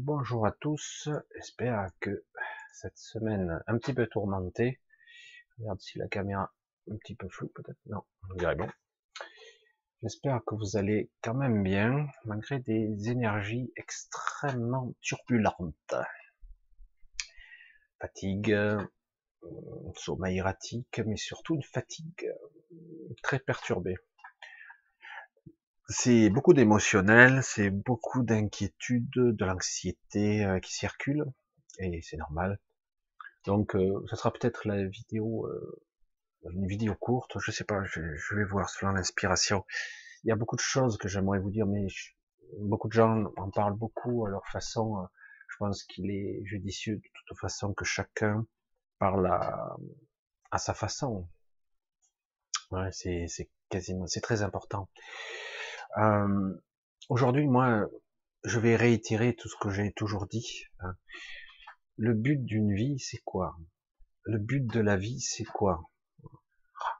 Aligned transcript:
Bonjour 0.00 0.46
à 0.46 0.52
tous, 0.52 1.08
j'espère 1.34 1.90
que 1.98 2.24
cette 2.72 2.96
semaine 2.96 3.60
un 3.66 3.78
petit 3.78 3.92
peu 3.92 4.06
tourmentée, 4.06 4.80
regarde 5.58 5.80
si 5.80 5.98
la 5.98 6.06
caméra 6.06 6.54
un 6.88 6.96
petit 6.98 7.16
peu 7.16 7.28
floue 7.28 7.48
peut-être, 7.48 7.80
non, 7.86 8.04
on 8.30 8.34
dirait 8.36 8.54
bon. 8.54 8.68
J'espère 10.00 10.40
que 10.46 10.54
vous 10.54 10.76
allez 10.76 11.10
quand 11.20 11.34
même 11.34 11.64
bien, 11.64 12.06
malgré 12.24 12.60
des 12.60 13.10
énergies 13.10 13.72
extrêmement 13.74 14.94
turbulentes. 15.00 15.96
Fatigue, 18.00 18.52
euh, 18.52 18.80
sommeil 19.96 20.38
erratique, 20.38 21.00
mais 21.04 21.16
surtout 21.16 21.56
une 21.56 21.64
fatigue 21.64 22.32
très 23.24 23.40
perturbée 23.40 23.96
c'est 25.88 26.28
beaucoup 26.28 26.52
d'émotionnel, 26.52 27.42
c'est 27.42 27.70
beaucoup 27.70 28.22
d'inquiétude, 28.22 29.08
de 29.10 29.44
l'anxiété 29.44 30.44
euh, 30.44 30.60
qui 30.60 30.72
circule, 30.74 31.24
et 31.78 32.02
c'est 32.02 32.18
normal. 32.18 32.60
Donc, 33.46 33.74
euh, 33.74 34.04
ça 34.10 34.16
sera 34.16 34.32
peut-être 34.32 34.68
la 34.68 34.84
vidéo, 34.86 35.46
euh, 35.46 35.82
une 36.52 36.66
vidéo 36.66 36.94
courte, 36.94 37.38
je 37.40 37.50
sais 37.50 37.64
pas, 37.64 37.82
je, 37.84 38.00
vais 38.34 38.44
voir 38.44 38.68
selon 38.68 38.92
l'inspiration. 38.92 39.64
Il 40.24 40.28
y 40.28 40.32
a 40.32 40.36
beaucoup 40.36 40.56
de 40.56 40.60
choses 40.60 40.98
que 40.98 41.08
j'aimerais 41.08 41.38
vous 41.38 41.50
dire, 41.50 41.66
mais 41.66 41.86
beaucoup 42.60 42.88
de 42.88 42.92
gens 42.92 43.24
en 43.36 43.50
parlent 43.50 43.76
beaucoup 43.76 44.26
à 44.26 44.30
leur 44.30 44.46
façon. 44.48 45.06
Je 45.48 45.56
pense 45.58 45.84
qu'il 45.84 46.10
est 46.10 46.42
judicieux 46.44 46.96
de 46.96 47.02
toute 47.26 47.38
façon 47.38 47.72
que 47.72 47.84
chacun 47.84 48.46
parle 48.98 49.26
à, 49.26 49.76
à 50.50 50.58
sa 50.58 50.74
façon. 50.74 51.28
Ouais, 52.70 52.90
c'est 52.92 53.50
quasiment, 53.70 54.06
c'est 54.06 54.20
très 54.20 54.42
important. 54.42 54.88
Euh, 55.96 56.54
Aujourd'hui, 57.08 57.46
moi, 57.46 57.88
je 58.44 58.58
vais 58.58 58.76
réitérer 58.76 59.34
tout 59.34 59.48
ce 59.48 59.56
que 59.58 59.70
j'ai 59.70 59.92
toujours 59.92 60.26
dit. 60.26 60.64
Hein. 60.80 60.94
Le 61.96 62.12
but 62.12 62.44
d'une 62.44 62.74
vie, 62.74 62.98
c'est 62.98 63.22
quoi? 63.24 63.56
Le 64.24 64.36
but 64.36 64.66
de 64.66 64.80
la 64.80 64.98
vie, 64.98 65.20
c'est 65.20 65.44
quoi? 65.44 65.88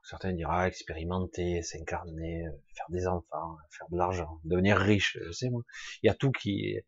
Certains 0.02 0.32
diront 0.32 0.52
ah, 0.52 0.66
expérimenter, 0.66 1.60
s'incarner, 1.62 2.46
faire 2.74 2.86
des 2.88 3.06
enfants, 3.06 3.58
faire 3.70 3.86
de 3.90 3.98
l'argent, 3.98 4.40
devenir 4.44 4.78
riche, 4.78 5.18
je 5.20 5.48
moi. 5.48 5.62
Il 6.02 6.06
y 6.06 6.10
a 6.10 6.14
tout 6.14 6.32
qui. 6.32 6.78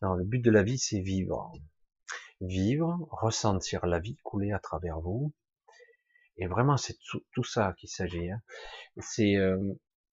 Non, 0.00 0.14
le 0.14 0.24
but 0.24 0.40
de 0.40 0.50
la 0.52 0.62
vie, 0.62 0.78
c'est 0.78 1.00
vivre. 1.00 1.52
Vivre, 2.40 3.08
ressentir 3.10 3.84
la 3.86 3.98
vie 3.98 4.16
couler 4.22 4.52
à 4.52 4.60
travers 4.60 5.00
vous. 5.00 5.34
Et 6.36 6.46
vraiment, 6.46 6.76
c'est 6.76 6.96
tout, 7.32 7.44
ça 7.44 7.74
qu'il 7.76 7.88
s'agit. 7.88 8.30
Hein. 8.30 8.40
C'est 8.98 9.34
euh, 9.34 9.58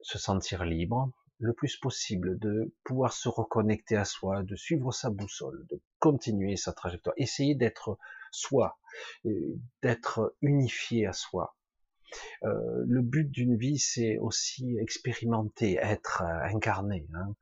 se 0.02 0.18
sentir 0.18 0.66
libre, 0.66 1.12
le 1.40 1.54
plus 1.54 1.78
possible, 1.78 2.40
de 2.40 2.74
pouvoir 2.84 3.14
se 3.14 3.30
reconnecter 3.30 3.96
à 3.96 4.06
soi, 4.06 4.44
de 4.44 4.56
suivre 4.56 4.92
sa 4.92 5.10
boussole, 5.10 5.66
de 5.70 5.82
continuer 6.00 6.56
sa 6.56 6.74
trajectoire, 6.74 7.16
essayer 7.18 7.56
d'être 7.56 7.98
soi, 8.32 8.80
d'être 9.84 10.36
unifié 10.42 11.06
à 11.06 11.14
soi. 11.14 11.56
Euh, 12.44 12.84
le 12.88 13.02
but 13.02 13.30
d'une 13.30 13.58
vie, 13.58 13.80
c'est 13.80 14.18
aussi 14.18 14.78
expérimenter, 14.80 15.78
être 15.82 16.22
incarné. 16.22 17.06
Hein. 17.14 17.36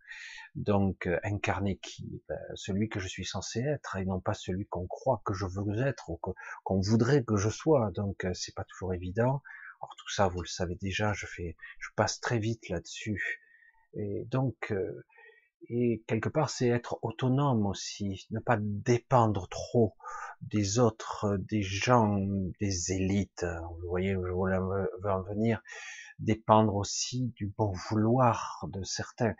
Donc 0.56 1.08
incarné 1.24 1.78
qui? 1.78 2.22
Ben, 2.28 2.40
Celui 2.56 2.90
que 2.90 3.00
je 3.00 3.08
suis 3.08 3.26
censé 3.26 3.60
être 3.60 3.98
et 3.98 4.06
non 4.06 4.20
pas 4.20 4.34
celui 4.34 4.66
qu'on 4.66 4.88
croit 4.88 5.22
que 5.26 5.34
je 5.34 5.46
veux 5.46 5.86
être 5.86 6.10
ou 6.10 6.20
qu'on 6.64 6.80
voudrait 6.80 7.24
que 7.24 7.36
je 7.36 7.50
sois. 7.50 7.92
Donc 7.92 8.26
c'est 8.34 8.56
pas 8.56 8.64
toujours 8.64 8.94
évident. 8.94 9.44
Alors 9.82 9.96
tout 9.98 10.10
ça, 10.10 10.28
vous 10.28 10.42
le 10.42 10.48
savez 10.48 10.76
déjà, 10.82 11.14
je 11.14 11.28
fais, 11.28 11.56
je 11.80 11.90
passe 11.96 12.20
très 12.20 12.40
vite 12.40 12.70
là-dessus. 12.70 13.42
Et 13.96 14.26
donc, 14.26 14.72
euh, 14.72 15.06
et 15.70 16.04
quelque 16.08 16.30
part, 16.30 16.50
c'est 16.50 16.68
être 16.68 17.00
autonome 17.02 17.66
aussi, 17.66 18.28
ne 18.32 18.40
pas 18.40 18.58
dépendre 18.60 19.48
trop 19.50 19.96
des 20.42 20.80
autres, 20.80 21.38
des 21.50 21.64
gens, 21.64 22.20
des 22.60 22.92
élites. 22.92 23.46
Vous 23.82 23.90
voyez 23.90 24.16
où 24.16 24.26
je 24.26 24.32
veux 24.32 25.12
en 25.12 25.24
venir. 25.24 25.62
Dépendre 26.20 26.76
aussi 26.76 27.34
du 27.36 27.48
bon 27.48 27.74
vouloir 27.90 28.66
de 28.72 28.84
certains. 28.84 29.34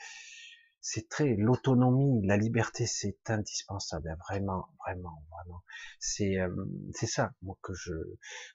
C'est 0.82 1.10
très 1.10 1.36
l'autonomie, 1.36 2.26
la 2.28 2.38
liberté, 2.38 2.86
c'est 2.86 3.18
indispensable, 3.30 4.16
vraiment, 4.28 4.68
vraiment, 4.86 5.24
vraiment. 5.32 5.64
C'est 6.00 6.40
euh, 6.40 6.56
c'est 6.94 7.08
ça, 7.08 7.32
moi 7.42 7.58
que 7.64 7.74
je 7.74 7.94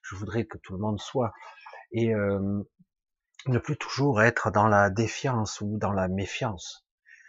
je 0.03 0.15
voudrais 0.15 0.45
que 0.45 0.59
tout 0.59 0.75
le 0.75 0.79
monde 0.79 1.01
soit. 1.01 1.33
Et 1.93 2.15
euh, 2.15 2.63
ne 3.47 3.59
plus 3.59 3.77
toujours 3.77 4.23
être 4.23 4.51
dans 4.51 4.67
la 4.67 4.91
défiance 4.91 5.61
ou 5.61 5.79
dans 5.79 5.93
la 5.93 6.09
méfiance. 6.09 6.87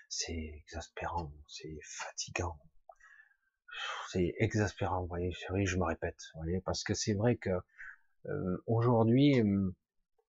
C'est 0.09 0.53
exaspérant, 0.63 1.31
c'est 1.47 1.77
fatigant, 1.83 2.57
c'est 4.09 4.33
exaspérant. 4.39 5.01
Vous 5.01 5.07
voyez, 5.07 5.31
je 5.31 5.77
me 5.77 5.85
répète, 5.85 6.19
voyez, 6.35 6.61
parce 6.61 6.83
que 6.83 6.93
c'est 6.93 7.13
vrai 7.13 7.37
que 7.37 7.51
euh, 8.27 8.57
aujourd'hui, 8.67 9.39
euh, 9.39 9.73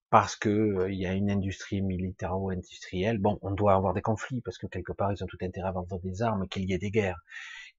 parce 0.09 0.35
que 0.35 0.49
euh, 0.49 0.91
il 0.91 0.99
y 0.99 1.05
a 1.05 1.13
une 1.13 1.29
industrie 1.29 1.81
militaro-industrielle, 1.81 3.17
bon, 3.17 3.39
on 3.41 3.51
doit 3.51 3.73
avoir 3.73 3.93
des 3.93 4.01
conflits 4.01 4.41
parce 4.41 4.57
que 4.57 4.67
quelque 4.67 4.93
part 4.93 5.11
ils 5.11 5.23
ont 5.23 5.27
tout 5.27 5.37
intérêt 5.41 5.69
à 5.69 5.71
vendre 5.71 5.99
des 5.99 6.21
armes, 6.21 6.47
qu'il 6.47 6.63
y 6.69 6.73
ait 6.73 6.77
des 6.77 6.91
guerres 6.91 7.21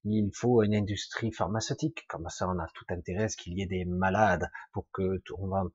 il 0.05 0.31
faut 0.35 0.63
une 0.63 0.75
industrie 0.75 1.33
pharmaceutique. 1.33 2.05
Comme 2.09 2.29
ça, 2.29 2.49
on 2.49 2.59
a 2.59 2.67
tout 2.75 2.85
intérêt 2.89 3.25
à 3.25 3.29
ce 3.29 3.37
qu'il 3.37 3.59
y 3.59 3.63
ait 3.63 3.67
des 3.67 3.85
malades 3.85 4.51
pour 4.73 4.87
que 4.93 5.19
tout 5.25 5.37
le 5.41 5.49
monde. 5.49 5.71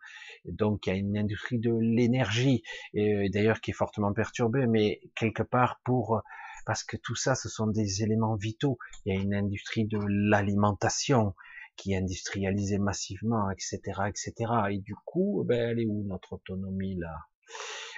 Donc, 0.45 0.87
il 0.87 0.89
y 0.89 0.93
a 0.93 0.95
une 0.95 1.17
industrie 1.17 1.59
de 1.59 1.73
l'énergie, 1.73 2.63
et 2.93 3.13
euh, 3.13 3.29
d'ailleurs 3.29 3.61
qui 3.61 3.71
est 3.71 3.73
fortement 3.73 4.13
perturbée, 4.13 4.67
mais 4.67 5.01
quelque 5.15 5.43
part 5.43 5.79
pour 5.83 6.21
parce 6.65 6.83
que 6.83 6.97
tout 6.97 7.15
ça, 7.15 7.33
ce 7.33 7.49
sont 7.49 7.65
des 7.65 8.03
éléments 8.03 8.35
vitaux. 8.35 8.77
Il 9.03 9.13
y 9.13 9.17
a 9.17 9.19
une 9.19 9.33
industrie 9.33 9.85
de 9.85 9.97
l'alimentation 10.07 11.33
qui 11.75 11.93
est 11.93 11.97
industrialisée 11.97 12.77
massivement, 12.77 13.49
etc., 13.49 13.79
etc. 14.07 14.33
Et 14.69 14.77
du 14.77 14.93
coup, 15.05 15.43
ben, 15.47 15.71
elle 15.71 15.79
est 15.79 15.87
où 15.87 16.03
notre 16.05 16.33
autonomie 16.33 16.95
là? 16.95 17.15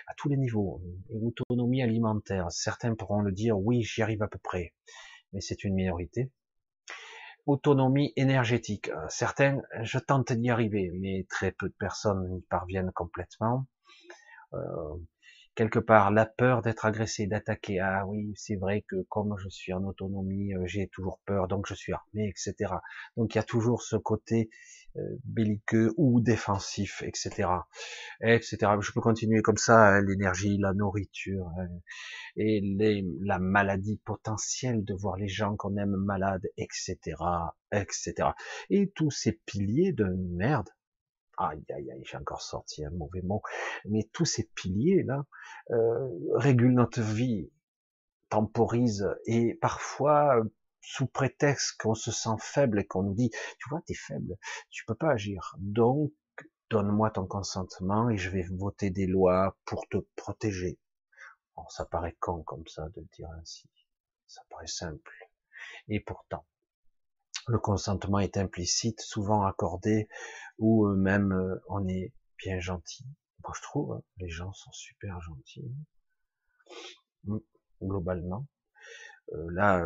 À 0.07 0.13
tous 0.15 0.29
les 0.29 0.37
niveaux. 0.37 0.81
Autonomie 1.09 1.81
alimentaire. 1.81 2.51
Certains 2.51 2.95
pourront 2.95 3.21
le 3.21 3.31
dire, 3.31 3.59
oui, 3.59 3.81
j'y 3.81 4.01
arrive 4.01 4.23
à 4.23 4.27
peu 4.27 4.39
près 4.39 4.73
mais 5.33 5.41
c'est 5.41 5.63
une 5.63 5.75
minorité. 5.75 6.31
Autonomie 7.47 8.13
énergétique. 8.15 8.89
Euh, 8.89 9.05
certains, 9.09 9.61
je 9.81 9.97
tente 9.97 10.31
d'y 10.31 10.49
arriver, 10.49 10.91
mais 10.99 11.25
très 11.29 11.51
peu 11.51 11.69
de 11.69 11.73
personnes 11.73 12.37
y 12.37 12.41
parviennent 12.41 12.91
complètement. 12.93 13.65
Euh, 14.53 14.95
quelque 15.61 15.77
part 15.77 16.09
la 16.09 16.25
peur 16.25 16.63
d'être 16.63 16.85
agressé, 16.85 17.27
d'attaquer. 17.27 17.79
Ah 17.79 18.08
oui, 18.08 18.34
c'est 18.35 18.55
vrai 18.55 18.84
que 18.87 19.03
comme 19.09 19.35
je 19.37 19.47
suis 19.47 19.73
en 19.73 19.84
autonomie, 19.84 20.55
euh, 20.55 20.66
j'ai 20.66 20.87
toujours 20.87 21.19
peur, 21.28 21.47
donc 21.47 21.67
je 21.67 21.75
suis 21.75 21.93
armé, 21.93 22.29
etc. 22.29 22.73
Donc 23.16 23.35
il 23.35 23.37
y 23.37 23.40
a 23.40 23.43
toujours 23.43 23.84
ce 23.84 23.96
côté 23.96 24.49
euh, 24.96 25.02
belliqueux 25.23 25.93
ou 25.97 26.19
défensif, 26.19 27.03
etc., 27.03 27.47
etc. 28.22 28.58
Je 28.79 28.91
peux 28.91 29.02
continuer 29.02 29.43
comme 29.43 29.58
ça, 29.58 29.97
hein, 29.97 30.02
l'énergie, 30.02 30.58
la 30.58 30.73
nourriture 30.73 31.52
et 32.37 32.59
les, 32.61 33.05
la 33.22 33.37
maladie 33.37 34.02
potentielle 34.03 34.84
de 34.84 34.96
voir 34.96 35.16
les 35.17 35.28
gens 35.28 35.55
qu'on 35.58 35.78
aime 35.78 35.96
malades, 35.96 36.49
etc., 36.58 36.97
etc. 37.72 38.29
Et 38.72 38.91
tous 38.96 39.11
ces 39.11 39.34
piliers 39.46 39.93
de 39.93 40.05
merde 40.05 40.69
aïe 41.37 41.63
aïe 41.69 41.91
aïe, 41.91 42.03
j'ai 42.03 42.17
encore 42.17 42.41
sorti 42.41 42.85
un 42.85 42.91
mauvais 42.91 43.22
mot, 43.22 43.41
mais 43.85 44.09
tous 44.13 44.25
ces 44.25 44.43
piliers 44.55 45.03
là 45.03 45.25
euh, 45.72 46.09
régulent 46.35 46.73
notre 46.73 47.01
vie, 47.01 47.51
temporisent 48.29 49.09
et 49.25 49.55
parfois 49.55 50.41
sous 50.81 51.07
prétexte 51.07 51.79
qu'on 51.79 51.93
se 51.95 52.11
sent 52.11 52.37
faible 52.39 52.79
et 52.79 52.85
qu'on 52.85 53.03
nous 53.03 53.13
dit, 53.13 53.29
tu 53.29 53.69
vois, 53.69 53.81
t'es 53.85 53.93
faible, 53.93 54.37
tu 54.69 54.83
peux 54.85 54.95
pas 54.95 55.11
agir, 55.11 55.55
donc 55.59 56.11
donne-moi 56.69 57.11
ton 57.11 57.28
consentement 57.28 58.09
et 58.09 58.17
je 58.17 58.29
vais 58.29 58.45
voter 58.51 58.89
des 58.89 59.05
lois 59.05 59.57
pour 59.66 59.87
te 59.89 59.97
protéger. 60.16 60.79
Bon, 61.55 61.67
ça 61.69 61.85
paraît 61.85 62.16
con 62.19 62.43
comme 62.43 62.66
ça 62.67 62.89
de 62.89 63.01
le 63.01 63.07
dire 63.13 63.29
ainsi, 63.39 63.69
ça 64.27 64.41
paraît 64.49 64.67
simple, 64.67 65.29
et 65.87 65.99
pourtant 65.99 66.45
le 67.47 67.59
consentement 67.59 68.20
est 68.20 68.38
implicite, 68.38 69.02
souvent 69.02 69.43
accordé, 69.43 70.08
ou 70.58 70.88
euh, 70.88 70.96
même 70.96 71.32
euh, 71.34 71.61
on 71.70 71.88
est 71.88 72.14
bien 72.38 72.59
gentil. 72.59 73.05
Moi, 73.43 73.53
je 73.55 73.61
trouve, 73.61 73.93
hein, 73.93 74.02
les 74.17 74.29
gens 74.29 74.53
sont 74.53 74.72
super 74.72 75.20
gentils, 75.22 75.72
mm, 77.26 77.38
globalement. 77.82 78.46
Euh, 79.34 79.47
là, 79.52 79.84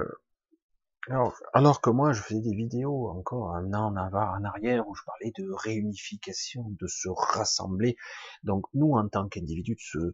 alors, 1.07 1.34
alors, 1.54 1.81
que 1.81 1.92
moi, 1.92 2.13
je 2.13 2.22
faisais 2.22 2.42
des 2.42 2.56
vidéos 2.56 3.10
encore 3.10 3.54
un 3.54 3.74
an 3.74 3.96
en 3.96 4.13
en 4.13 4.44
arrière 4.44 4.88
où 4.88 4.96
je 4.96 5.04
parlais 5.06 5.31
de 5.38 5.51
réunification, 5.51 6.66
de 6.80 6.88
se 6.88 7.10
rassembler. 7.10 7.96
Donc, 8.44 8.66
nous, 8.74 8.94
en 8.94 9.08
tant 9.08 9.28
qu'individus, 9.30 9.75
de 9.75 9.80
se, 9.80 10.13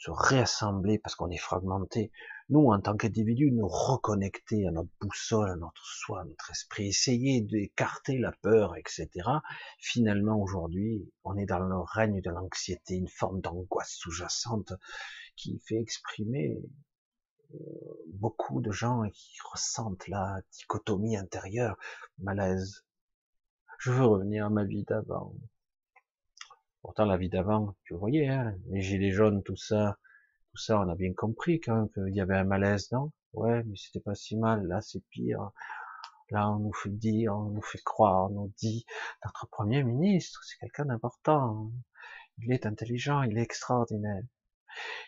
se 0.00 0.10
réassembler 0.10 0.98
parce 0.98 1.14
qu'on 1.14 1.28
est 1.28 1.36
fragmenté. 1.36 2.10
Nous, 2.48 2.66
en 2.70 2.80
tant 2.80 2.96
qu'individus, 2.96 3.52
nous 3.52 3.68
reconnecter 3.68 4.66
à 4.66 4.70
notre 4.70 4.88
boussole, 4.98 5.50
à 5.50 5.56
notre 5.56 5.84
soi, 5.84 6.22
à 6.22 6.24
notre 6.24 6.50
esprit, 6.50 6.86
essayer 6.86 7.42
d'écarter 7.42 8.16
la 8.16 8.32
peur, 8.32 8.76
etc. 8.76 9.08
Finalement, 9.78 10.40
aujourd'hui, 10.40 11.12
on 11.22 11.36
est 11.36 11.44
dans 11.44 11.58
le 11.58 11.78
règne 11.78 12.22
de 12.22 12.30
l'anxiété, 12.30 12.94
une 12.94 13.08
forme 13.08 13.42
d'angoisse 13.42 13.90
sous-jacente 13.90 14.72
qui 15.36 15.60
fait 15.66 15.78
exprimer 15.78 16.58
beaucoup 18.06 18.62
de 18.62 18.70
gens 18.70 19.02
qui 19.12 19.36
ressentent 19.52 20.08
la 20.08 20.40
dichotomie 20.52 21.18
intérieure, 21.18 21.76
malaise. 22.18 22.84
Je 23.78 23.92
veux 23.92 24.06
revenir 24.06 24.46
à 24.46 24.50
ma 24.50 24.64
vie 24.64 24.84
d'avant. 24.84 25.34
Pourtant, 26.82 27.04
la 27.04 27.16
vie 27.16 27.28
d'avant, 27.28 27.76
tu 27.84 27.94
voyais, 27.94 28.28
hein, 28.28 28.56
les 28.70 28.80
gilets 28.80 29.12
jaunes, 29.12 29.42
tout 29.42 29.56
ça, 29.56 29.98
tout 30.50 30.56
ça, 30.56 30.80
on 30.80 30.88
a 30.88 30.94
bien 30.94 31.12
compris 31.12 31.60
quand 31.60 31.88
qu'il 31.88 32.14
y 32.14 32.20
avait 32.20 32.36
un 32.36 32.44
malaise, 32.44 32.90
non? 32.92 33.12
Ouais, 33.32 33.62
mais 33.64 33.76
c'était 33.76 34.00
pas 34.00 34.14
si 34.14 34.36
mal. 34.36 34.66
Là, 34.66 34.80
c'est 34.80 35.02
pire. 35.10 35.50
Là, 36.30 36.50
on 36.50 36.58
nous 36.60 36.72
fait 36.72 36.90
dire, 36.90 37.36
on 37.36 37.50
nous 37.50 37.62
fait 37.62 37.82
croire, 37.82 38.30
on 38.30 38.34
nous 38.34 38.52
dit, 38.58 38.86
notre 39.24 39.48
premier 39.48 39.82
ministre, 39.82 40.42
c'est 40.44 40.58
quelqu'un 40.58 40.86
d'important. 40.86 41.70
Il 42.38 42.52
est 42.52 42.66
intelligent, 42.66 43.22
il 43.22 43.36
est 43.38 43.42
extraordinaire. 43.42 44.22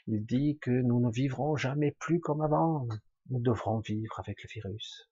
Il 0.06 0.24
dit 0.26 0.58
que 0.60 0.70
nous 0.70 1.00
ne 1.00 1.10
vivrons 1.10 1.56
jamais 1.56 1.92
plus 1.92 2.20
comme 2.20 2.42
avant. 2.42 2.86
Nous 3.30 3.40
devrons 3.40 3.78
vivre 3.78 4.18
avec 4.18 4.42
le 4.42 4.48
virus. 4.52 5.08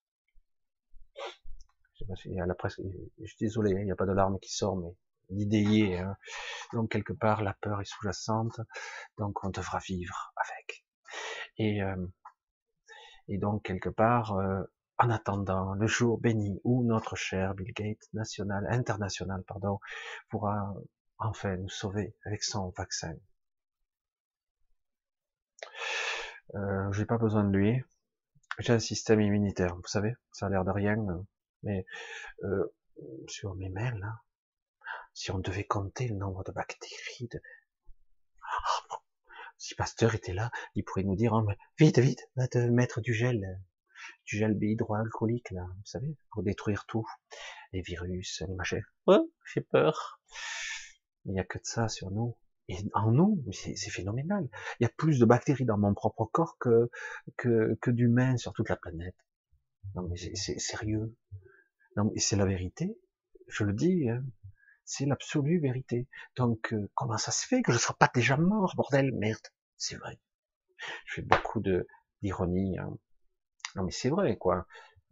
Je 1.95 2.05
sais 2.05 2.15
si 2.17 2.35
la 2.35 2.55
presse, 2.55 2.79
je 2.79 3.27
suis 3.27 3.37
désolé, 3.39 3.75
hein, 3.75 3.81
il 3.81 3.85
n'y 3.85 3.93
a 3.93 3.97
pas 3.97 4.07
de 4.07 4.13
larmes 4.13 4.39
qui 4.41 4.53
sort, 4.53 4.77
mais 4.77 4.95
Hein. 5.31 6.17
Donc 6.73 6.91
quelque 6.91 7.13
part, 7.13 7.43
la 7.43 7.55
peur 7.55 7.81
est 7.81 7.85
sous-jacente, 7.85 8.61
donc 9.19 9.45
on 9.45 9.51
devra 9.51 9.79
vivre 9.79 10.33
avec. 10.37 10.85
Et, 11.59 11.83
euh, 11.83 12.07
et 13.29 13.39
donc 13.39 13.63
quelque 13.65 13.89
part, 13.89 14.37
euh, 14.37 14.63
en 14.99 15.11
attendant 15.11 15.75
le 15.75 15.87
jour 15.87 16.19
béni 16.19 16.61
où 16.65 16.85
notre 16.85 17.17
cher 17.17 17.55
Bill 17.55 17.73
Gates 17.73 18.09
national, 18.13 18.67
international, 18.71 19.43
pardon, 19.47 19.79
pourra 20.29 20.75
enfin 21.19 21.57
nous 21.57 21.69
sauver 21.69 22.15
avec 22.25 22.45
son 22.45 22.71
vaccin. 22.77 23.15
Euh, 26.55 26.93
j'ai 26.93 27.07
pas 27.07 27.19
besoin 27.19 27.45
de 27.45 27.57
lui. 27.57 27.83
J'ai 28.59 28.73
un 28.75 28.79
système 28.79 29.21
immunitaire, 29.21 29.75
vous 29.77 29.87
savez, 29.87 30.15
ça 30.33 30.47
a 30.47 30.49
l'air 30.51 30.65
de 30.65 30.71
rien, 30.71 30.97
mais 31.63 31.87
euh, 32.45 32.75
sur 33.27 33.55
mes 33.55 33.71
mails, 33.71 34.07
si 35.13 35.31
on 35.31 35.39
devait 35.39 35.65
compter 35.65 36.09
le 36.09 36.17
nombre 36.17 36.45
de 36.45 36.53
bactéries, 36.53 37.29
de... 37.31 37.41
si 39.59 39.75
Pasteur 39.75 40.15
était 40.15 40.33
là, 40.33 40.51
il 40.75 40.85
pourrait 40.85 41.05
nous 41.05 41.17
dire, 41.17 41.33
oh, 41.33 41.47
vite, 41.79 41.99
vite, 41.99 42.29
va 42.37 42.49
te 42.49 42.59
mettre 42.59 43.01
du 43.01 43.13
gel, 43.13 43.61
du 44.25 44.39
gel 44.39 44.57
hydroalcoolique, 44.61 45.51
là, 45.51 45.67
vous 45.67 45.87
savez, 45.87 46.17
pour 46.31 46.43
détruire 46.43 46.87
tout. 46.87 47.07
Les 47.73 47.83
virus, 47.83 48.43
les 48.49 48.55
machins. 48.55 48.83
Oh, 49.07 49.31
j'ai 49.53 49.61
peur. 49.61 50.21
Il 51.25 51.33
n'y 51.33 51.41
a 51.41 51.45
que 51.45 51.59
de 51.59 51.65
ça 51.65 51.89
sur 51.89 52.11
nous. 52.11 52.37
Et 52.69 52.77
en 52.95 53.11
nous, 53.11 53.45
c'est 53.53 53.91
phénoménal. 53.91 54.49
Il 54.79 54.85
y 54.85 54.87
a 54.87 54.91
plus 54.97 55.19
de 55.19 55.25
bactéries 55.25 55.65
dans 55.65 55.77
mon 55.77 55.93
propre 55.93 56.25
corps 56.25 56.57
que, 56.59 56.91
que, 57.37 57.77
que 57.81 57.91
d'humains 57.91 58.37
sur 58.37 58.53
toute 58.53 58.69
la 58.69 58.77
planète. 58.77 59.17
Non, 59.95 60.03
mais 60.09 60.17
c'est 60.17 60.59
sérieux. 60.59 61.17
Non, 61.97 62.05
mais 62.05 62.21
c'est 62.21 62.37
la 62.37 62.47
vérité. 62.47 62.97
Je 63.49 63.65
le 63.65 63.73
dis, 63.73 64.09
hein. 64.09 64.25
C'est 64.91 65.07
l'absolue 65.07 65.61
vérité. 65.61 66.09
Donc, 66.35 66.73
euh, 66.73 66.91
comment 66.95 67.17
ça 67.17 67.31
se 67.31 67.47
fait 67.47 67.63
que 67.63 67.71
je 67.71 67.77
ne 67.77 67.81
sois 67.81 67.97
pas 67.97 68.11
déjà 68.13 68.37
mort, 68.37 68.75
bordel, 68.75 69.13
merde. 69.15 69.47
C'est 69.77 69.95
vrai. 69.95 70.19
Je 71.07 71.15
fais 71.15 71.23
beaucoup 71.23 71.61
de 71.61 71.87
d'ironie. 72.23 72.77
Hein. 72.77 72.99
Non 73.77 73.85
mais 73.85 73.93
c'est 73.93 74.09
vrai, 74.09 74.37
quoi. 74.37 74.67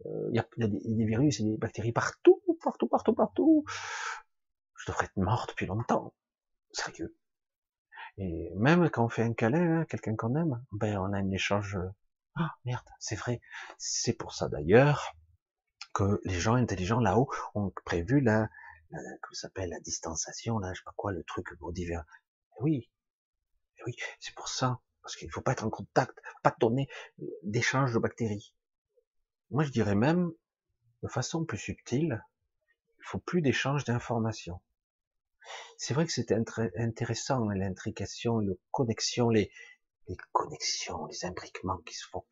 Euh, 0.05 0.29
il 0.31 0.35
y, 0.35 0.39
a, 0.39 0.67
des, 0.67 1.05
virus 1.05 1.39
et 1.39 1.43
des 1.43 1.57
bactéries 1.57 1.93
partout, 1.93 2.41
partout, 2.61 2.87
partout, 2.89 3.13
partout. 3.13 3.63
Je 4.75 4.91
devrais 4.91 5.05
être 5.05 5.15
mort 5.15 5.45
depuis 5.47 5.65
longtemps. 5.65 6.13
Sérieux. 6.73 7.15
Et 8.17 8.51
même 8.55 8.89
quand 8.89 9.05
on 9.05 9.09
fait 9.09 9.23
un 9.23 9.33
câlin, 9.33 9.79
hein, 9.79 9.85
quelqu'un 9.85 10.17
qu'on 10.17 10.35
aime, 10.35 10.61
ben 10.73 10.97
on 10.97 11.13
a 11.13 11.17
un 11.17 11.31
échange. 11.31 11.77
Euh, 11.77 11.89
ah 12.35 12.53
merde, 12.65 12.87
c'est 12.99 13.15
vrai. 13.15 13.39
C'est 13.77 14.13
pour 14.13 14.33
ça 14.33 14.49
d'ailleurs 14.49 15.15
que 15.93 16.19
les 16.25 16.39
gens 16.39 16.55
intelligents 16.55 16.99
là-haut 16.99 17.29
ont 17.55 17.71
prévu 17.85 18.19
la, 18.19 18.49
la 18.91 18.99
comment 19.21 19.33
s'appelle 19.33 19.69
la 19.69 19.79
distanciation, 19.79 20.59
là, 20.59 20.73
je 20.73 20.79
sais 20.79 20.85
pas 20.85 20.93
quoi, 20.95 21.11
le 21.11 21.23
truc 21.23 21.47
pour 21.59 21.73
divers. 21.73 22.05
Oui, 22.59 22.89
oui, 23.85 23.95
c'est 24.19 24.35
pour 24.35 24.49
ça 24.49 24.81
parce 25.01 25.15
qu'il 25.15 25.31
faut 25.31 25.41
pas 25.41 25.53
être 25.53 25.63
en 25.63 25.69
contact, 25.69 26.19
pas 26.43 26.55
donner 26.59 26.87
d'échange 27.43 27.93
de 27.93 27.99
bactéries. 27.99 28.53
Moi, 29.49 29.63
je 29.63 29.71
dirais 29.71 29.95
même, 29.95 30.31
de 31.01 31.07
façon 31.07 31.45
plus 31.45 31.57
subtile, 31.57 32.23
il 32.99 33.05
faut 33.05 33.19
plus 33.19 33.41
d'échange 33.41 33.85
d'informations. 33.85 34.61
C'est 35.77 35.93
vrai 35.93 36.05
que 36.05 36.11
c'est 36.11 36.31
intéressant 36.31 37.47
l'intrication, 37.49 38.39
les 38.39 38.59
connexions, 38.71 39.29
les, 39.29 39.51
les 40.07 40.17
connexions, 40.31 41.05
les 41.05 41.25
imbriquements 41.25 41.79
qui 41.79 41.95
se 41.95 42.07
font. 42.07 42.25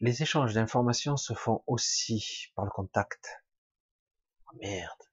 Les 0.00 0.22
échanges 0.22 0.54
d'informations 0.54 1.16
se 1.16 1.34
font 1.34 1.62
aussi 1.66 2.50
par 2.56 2.64
le 2.64 2.70
contact. 2.70 3.44
Oh 4.46 4.56
merde. 4.60 5.07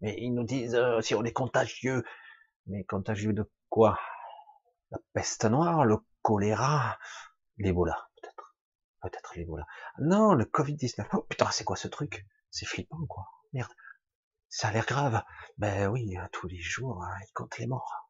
Mais 0.00 0.16
ils 0.18 0.32
nous 0.32 0.44
disent 0.44 0.74
euh, 0.74 1.00
si 1.00 1.14
on 1.14 1.24
est 1.24 1.32
contagieux. 1.32 2.04
Mais 2.66 2.84
contagieux 2.84 3.32
de 3.32 3.50
quoi? 3.68 3.98
La 4.90 4.98
peste 5.12 5.44
noire, 5.44 5.84
le 5.84 5.98
choléra, 6.22 6.98
l'Ebola, 7.58 8.08
peut-être. 8.20 8.56
Peut-être 9.02 9.36
l'Ebola. 9.36 9.66
Non, 9.98 10.34
le 10.34 10.44
Covid-19. 10.44 11.06
Oh 11.12 11.22
putain, 11.28 11.50
c'est 11.50 11.64
quoi 11.64 11.76
ce 11.76 11.88
truc? 11.88 12.26
C'est 12.50 12.66
flippant, 12.66 13.04
quoi. 13.06 13.26
Merde. 13.52 13.72
Ça 14.48 14.68
a 14.68 14.72
l'air 14.72 14.86
grave. 14.86 15.22
Ben 15.58 15.88
oui, 15.88 16.16
euh, 16.16 16.26
tous 16.32 16.48
les 16.48 16.60
jours, 16.60 17.02
hein, 17.02 17.16
ils 17.26 17.32
comptent 17.32 17.58
les 17.58 17.66
morts. 17.66 18.08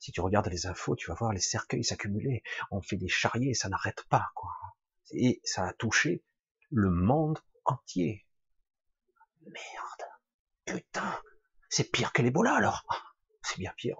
Si 0.00 0.12
tu 0.12 0.20
regardes 0.20 0.48
les 0.48 0.66
infos, 0.66 0.96
tu 0.96 1.08
vas 1.08 1.14
voir 1.14 1.32
les 1.32 1.40
cercueils 1.40 1.84
s'accumuler. 1.84 2.42
On 2.70 2.80
fait 2.80 2.96
des 2.96 3.08
charriers, 3.08 3.54
ça 3.54 3.68
n'arrête 3.68 4.02
pas, 4.08 4.30
quoi. 4.34 4.50
Et 5.10 5.40
ça 5.44 5.66
a 5.66 5.72
touché 5.74 6.24
le 6.70 6.90
monde 6.90 7.38
entier. 7.64 8.26
Merde. 9.42 10.11
Putain. 10.64 11.20
C'est 11.68 11.90
pire 11.90 12.12
que 12.12 12.22
l'Ebola, 12.22 12.54
alors. 12.54 12.84
C'est 13.42 13.58
bien 13.58 13.72
pire. 13.76 13.96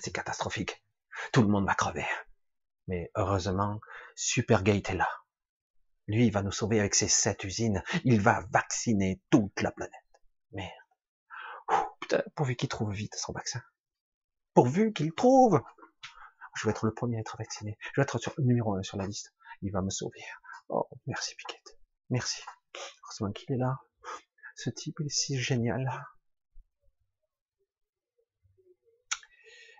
C'est 0.00 0.12
catastrophique. 0.12 0.82
Tout 1.32 1.42
le 1.42 1.48
monde 1.48 1.66
va 1.66 1.74
crever. 1.74 2.06
Mais 2.88 3.10
heureusement, 3.14 3.80
Supergate 4.14 4.90
est 4.90 4.94
là. 4.94 5.08
Lui, 6.08 6.26
il 6.26 6.32
va 6.32 6.42
nous 6.42 6.52
sauver 6.52 6.80
avec 6.80 6.94
ses 6.94 7.08
sept 7.08 7.44
usines. 7.44 7.82
Il 8.04 8.20
va 8.20 8.44
vacciner 8.50 9.20
toute 9.30 9.60
la 9.60 9.70
planète. 9.70 9.92
Merde. 10.52 10.70
putain, 12.00 12.22
pourvu 12.34 12.56
qu'il 12.56 12.68
trouve 12.68 12.92
vite 12.92 13.14
son 13.14 13.32
vaccin. 13.32 13.62
Pourvu 14.54 14.92
qu'il 14.92 15.12
trouve. 15.12 15.62
Je 16.54 16.66
vais 16.66 16.72
être 16.72 16.84
le 16.84 16.92
premier 16.92 17.16
à 17.16 17.20
être 17.20 17.36
vacciné. 17.38 17.78
Je 17.94 18.00
vais 18.00 18.02
être 18.02 18.40
numéro 18.40 18.74
un 18.74 18.82
sur 18.82 18.98
la 18.98 19.06
liste. 19.06 19.32
Il 19.62 19.72
va 19.72 19.80
me 19.80 19.90
sauver. 19.90 20.22
Oh, 20.68 20.88
merci 21.06 21.34
Piquette. 21.36 21.78
Merci. 22.10 22.42
Heureusement 23.04 23.32
qu'il 23.32 23.52
est 23.54 23.58
là. 23.58 23.78
Ce 24.54 24.70
type 24.70 25.00
est 25.00 25.08
si 25.08 25.38
génial. 25.38 25.88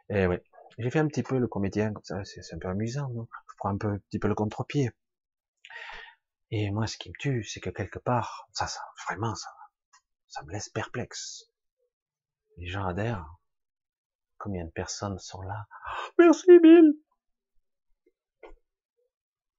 Eh 0.08 0.26
oui. 0.26 0.36
J'ai 0.78 0.90
fait 0.90 0.98
un 0.98 1.06
petit 1.06 1.22
peu 1.22 1.38
le 1.38 1.46
comédien, 1.46 1.92
comme 1.92 2.04
ça, 2.04 2.24
c'est 2.24 2.54
un 2.54 2.58
peu 2.58 2.68
amusant, 2.68 3.08
non? 3.10 3.28
Je 3.50 3.54
prends 3.58 3.68
un 3.68 3.76
peu, 3.76 3.88
un 3.88 3.98
petit 3.98 4.18
peu 4.18 4.28
le 4.28 4.34
contre-pied. 4.34 4.90
Et 6.50 6.70
moi, 6.70 6.86
ce 6.86 6.96
qui 6.96 7.08
me 7.10 7.14
tue, 7.18 7.44
c'est 7.44 7.60
que 7.60 7.70
quelque 7.70 7.98
part, 7.98 8.48
ça, 8.52 8.66
ça, 8.66 8.80
vraiment, 9.06 9.34
ça, 9.34 9.50
ça 10.28 10.42
me 10.44 10.52
laisse 10.52 10.68
perplexe. 10.68 11.50
Les 12.56 12.66
gens 12.66 12.86
adhèrent. 12.86 13.26
Combien 14.38 14.64
de 14.64 14.70
personnes 14.70 15.18
sont 15.18 15.42
là? 15.42 15.66
Merci 16.18 16.58
Bill. 16.58 16.94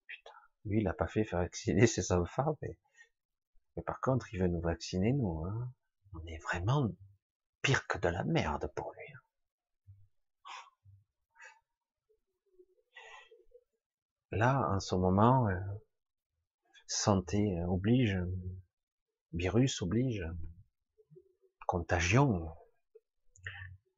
Putain, 0.06 0.36
lui, 0.66 0.82
il 0.82 0.88
a 0.88 0.94
pas 0.94 1.08
fait 1.08 1.24
faire 1.24 1.40
vacciner 1.40 1.88
ses 1.88 2.12
enfants, 2.12 2.58
mais, 2.62 2.78
mais 3.76 3.84
par 3.84 4.00
contre, 4.02 4.34
il 4.34 4.40
veut 4.40 4.48
nous 4.48 4.62
vacciner 4.62 5.14
nous. 5.14 5.46
Hein. 5.46 5.74
On 6.14 6.26
est 6.26 6.38
vraiment 6.44 6.90
pire 7.62 7.88
que 7.88 7.98
de 7.98 8.10
la 8.10 8.24
merde 8.24 8.72
pour 8.76 8.92
lui. 8.94 9.14
Hein. 9.14 9.20
Là, 14.32 14.70
en 14.72 14.80
ce 14.80 14.96
moment, 14.96 15.48
euh, 15.48 15.60
santé 16.88 17.62
oblige, 17.68 18.18
virus 19.32 19.82
oblige, 19.82 20.24
contagion. 21.68 22.52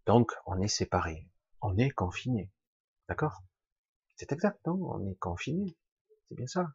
Donc, 0.06 0.32
on 0.46 0.62
est 0.62 0.68
séparés, 0.68 1.28
on 1.62 1.78
est 1.78 1.90
confiné, 1.90 2.52
d'accord? 3.10 3.44
C'est 4.16 4.32
exact, 4.32 4.66
non? 4.66 4.80
On 4.82 5.10
est 5.10 5.16
confiné, 5.16 5.76
c'est 6.28 6.36
bien 6.36 6.48
ça. 6.48 6.74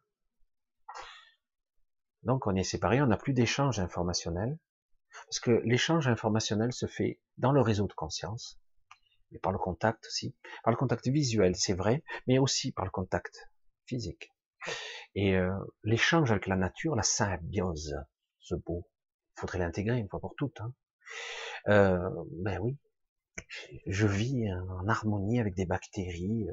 Donc, 2.23 2.47
on 2.47 2.55
est 2.55 2.63
séparés, 2.63 3.01
on 3.01 3.07
n'a 3.07 3.17
plus 3.17 3.33
d'échange 3.33 3.79
informationnel, 3.79 4.57
parce 5.25 5.39
que 5.39 5.61
l'échange 5.65 6.07
informationnel 6.07 6.71
se 6.71 6.85
fait 6.85 7.19
dans 7.37 7.51
le 7.51 7.61
réseau 7.61 7.87
de 7.87 7.93
conscience, 7.93 8.59
mais 9.31 9.39
par 9.39 9.51
le 9.51 9.57
contact 9.57 10.05
aussi, 10.05 10.35
par 10.63 10.71
le 10.71 10.77
contact 10.77 11.07
visuel, 11.07 11.55
c'est 11.55 11.73
vrai, 11.73 12.03
mais 12.27 12.37
aussi 12.37 12.71
par 12.71 12.85
le 12.85 12.91
contact 12.91 13.49
physique. 13.85 14.31
Et 15.15 15.35
euh, 15.35 15.51
l'échange 15.83 16.31
avec 16.31 16.47
la 16.47 16.55
nature, 16.55 16.95
la 16.95 17.03
symbiose, 17.03 17.95
ce 18.39 18.55
beau, 18.55 18.87
faudrait 19.35 19.59
l'intégrer 19.59 19.97
une 19.97 20.09
fois 20.09 20.19
pour 20.19 20.35
toutes. 20.35 20.61
Hein. 20.61 20.73
Euh, 21.67 22.09
ben 22.43 22.59
oui, 22.59 22.77
je 23.87 24.07
vis 24.07 24.51
en 24.53 24.87
harmonie 24.87 25.39
avec 25.39 25.55
des 25.55 25.65
bactéries, 25.65 26.47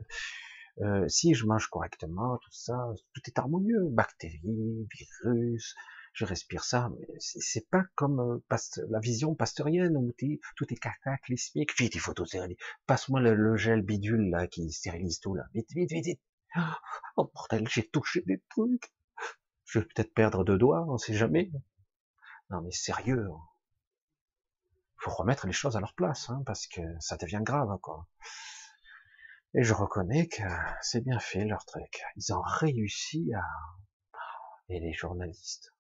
euh, 0.81 1.09
si 1.09 1.35
je 1.35 1.47
mange 1.47 1.67
correctement, 1.69 2.39
tout 2.39 2.53
ça, 2.53 2.93
tout 3.13 3.23
est 3.27 3.39
harmonieux, 3.39 3.89
bactéries, 3.91 4.87
virus, 4.93 5.75
je 6.13 6.25
respire 6.25 6.65
ça, 6.65 6.91
mais 6.91 7.07
c'est 7.19 7.69
pas 7.69 7.85
comme 7.95 8.21
euh, 8.21 8.57
la 8.89 9.01
vision 9.01 9.35
pasteurienne 9.35 9.97
où 9.97 10.13
tout 10.57 10.73
est 10.73 10.77
cataclysmique. 10.77 11.79
Vite, 11.79 11.95
il 11.95 12.01
faut 12.01 12.15
tout 12.15 12.27
stériliser. 12.27 12.59
Passe-moi 12.87 13.21
le, 13.21 13.57
gel 13.57 13.83
bidule 13.83 14.31
là 14.31 14.47
qui 14.47 14.71
stérilise 14.73 15.21
tout 15.21 15.35
là. 15.35 15.45
Vite, 15.55 15.71
vite, 15.71 15.91
vite, 15.91 16.05
vite. 16.05 16.21
Oh 17.17 17.31
bordel, 17.35 17.69
j'ai 17.69 17.89
touché 17.89 18.23
des 18.27 18.43
trucs. 18.49 18.93
Je 19.65 19.81
vais 19.81 19.85
peut-être 19.85 20.15
perdre 20.15 20.45
deux 20.45 20.59
doigts, 20.59 20.87
on 20.89 20.99
sait 20.99 21.15
jamais. 21.15 21.51
Non 22.51 22.63
mais 22.63 22.71
sérieux. 22.71 23.29
Hein. 23.31 23.41
Faut 24.97 25.11
remettre 25.13 25.47
les 25.47 25.53
choses 25.53 25.77
à 25.77 25.81
leur 25.81 25.95
place, 25.95 26.31
hein, 26.31 26.43
parce 26.47 26.67
que 26.67 26.81
ça 27.01 27.17
devient 27.17 27.43
grave, 27.43 27.79
quoi. 27.81 28.09
Et 29.59 29.65
je 29.65 29.75
reconnais 29.75 30.29
que 30.29 30.45
c'est 30.83 31.01
bien 31.01 31.19
fait 31.19 31.45
leur 31.45 31.65
truc. 31.65 32.05
Ils 32.15 32.33
ont 32.33 32.43
réussi 32.43 33.33
à... 33.35 33.43
Et 34.69 34.79
les 34.79 34.93
journalistes. 34.93 35.75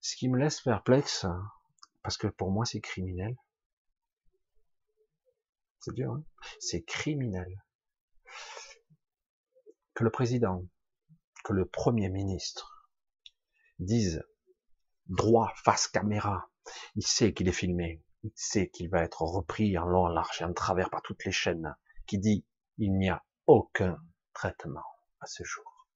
Ce 0.00 0.16
qui 0.16 0.28
me 0.28 0.36
laisse 0.36 0.60
perplexe, 0.60 1.24
parce 2.02 2.16
que 2.16 2.26
pour 2.26 2.50
moi 2.50 2.64
c'est 2.64 2.80
criminel. 2.80 3.36
C'est 5.78 5.94
dur, 5.94 6.14
hein 6.14 6.24
c'est 6.58 6.82
criminel. 6.82 7.62
Que 9.94 10.02
le 10.02 10.10
président, 10.10 10.64
que 11.44 11.52
le 11.52 11.64
premier 11.64 12.08
ministre 12.08 12.88
dise 13.78 14.24
droit 15.06 15.52
face 15.62 15.86
caméra, 15.86 16.50
il 16.96 17.06
sait 17.06 17.32
qu'il 17.32 17.46
est 17.46 17.52
filmé, 17.52 18.02
il 18.22 18.32
sait 18.34 18.68
qu'il 18.68 18.90
va 18.90 19.02
être 19.02 19.22
repris 19.22 19.76
en 19.78 19.86
long, 19.86 20.04
en 20.04 20.08
large 20.08 20.40
et 20.40 20.44
en 20.44 20.52
travers 20.52 20.90
par 20.90 21.02
toutes 21.02 21.24
les 21.24 21.32
chaînes, 21.32 21.76
qui 22.06 22.18
dit 22.18 22.44
il 22.78 22.96
n'y 22.96 23.08
a 23.08 23.24
aucun 23.46 24.02
traitement 24.32 24.84
à 25.20 25.26
ce 25.26 25.42
jour. 25.44 25.86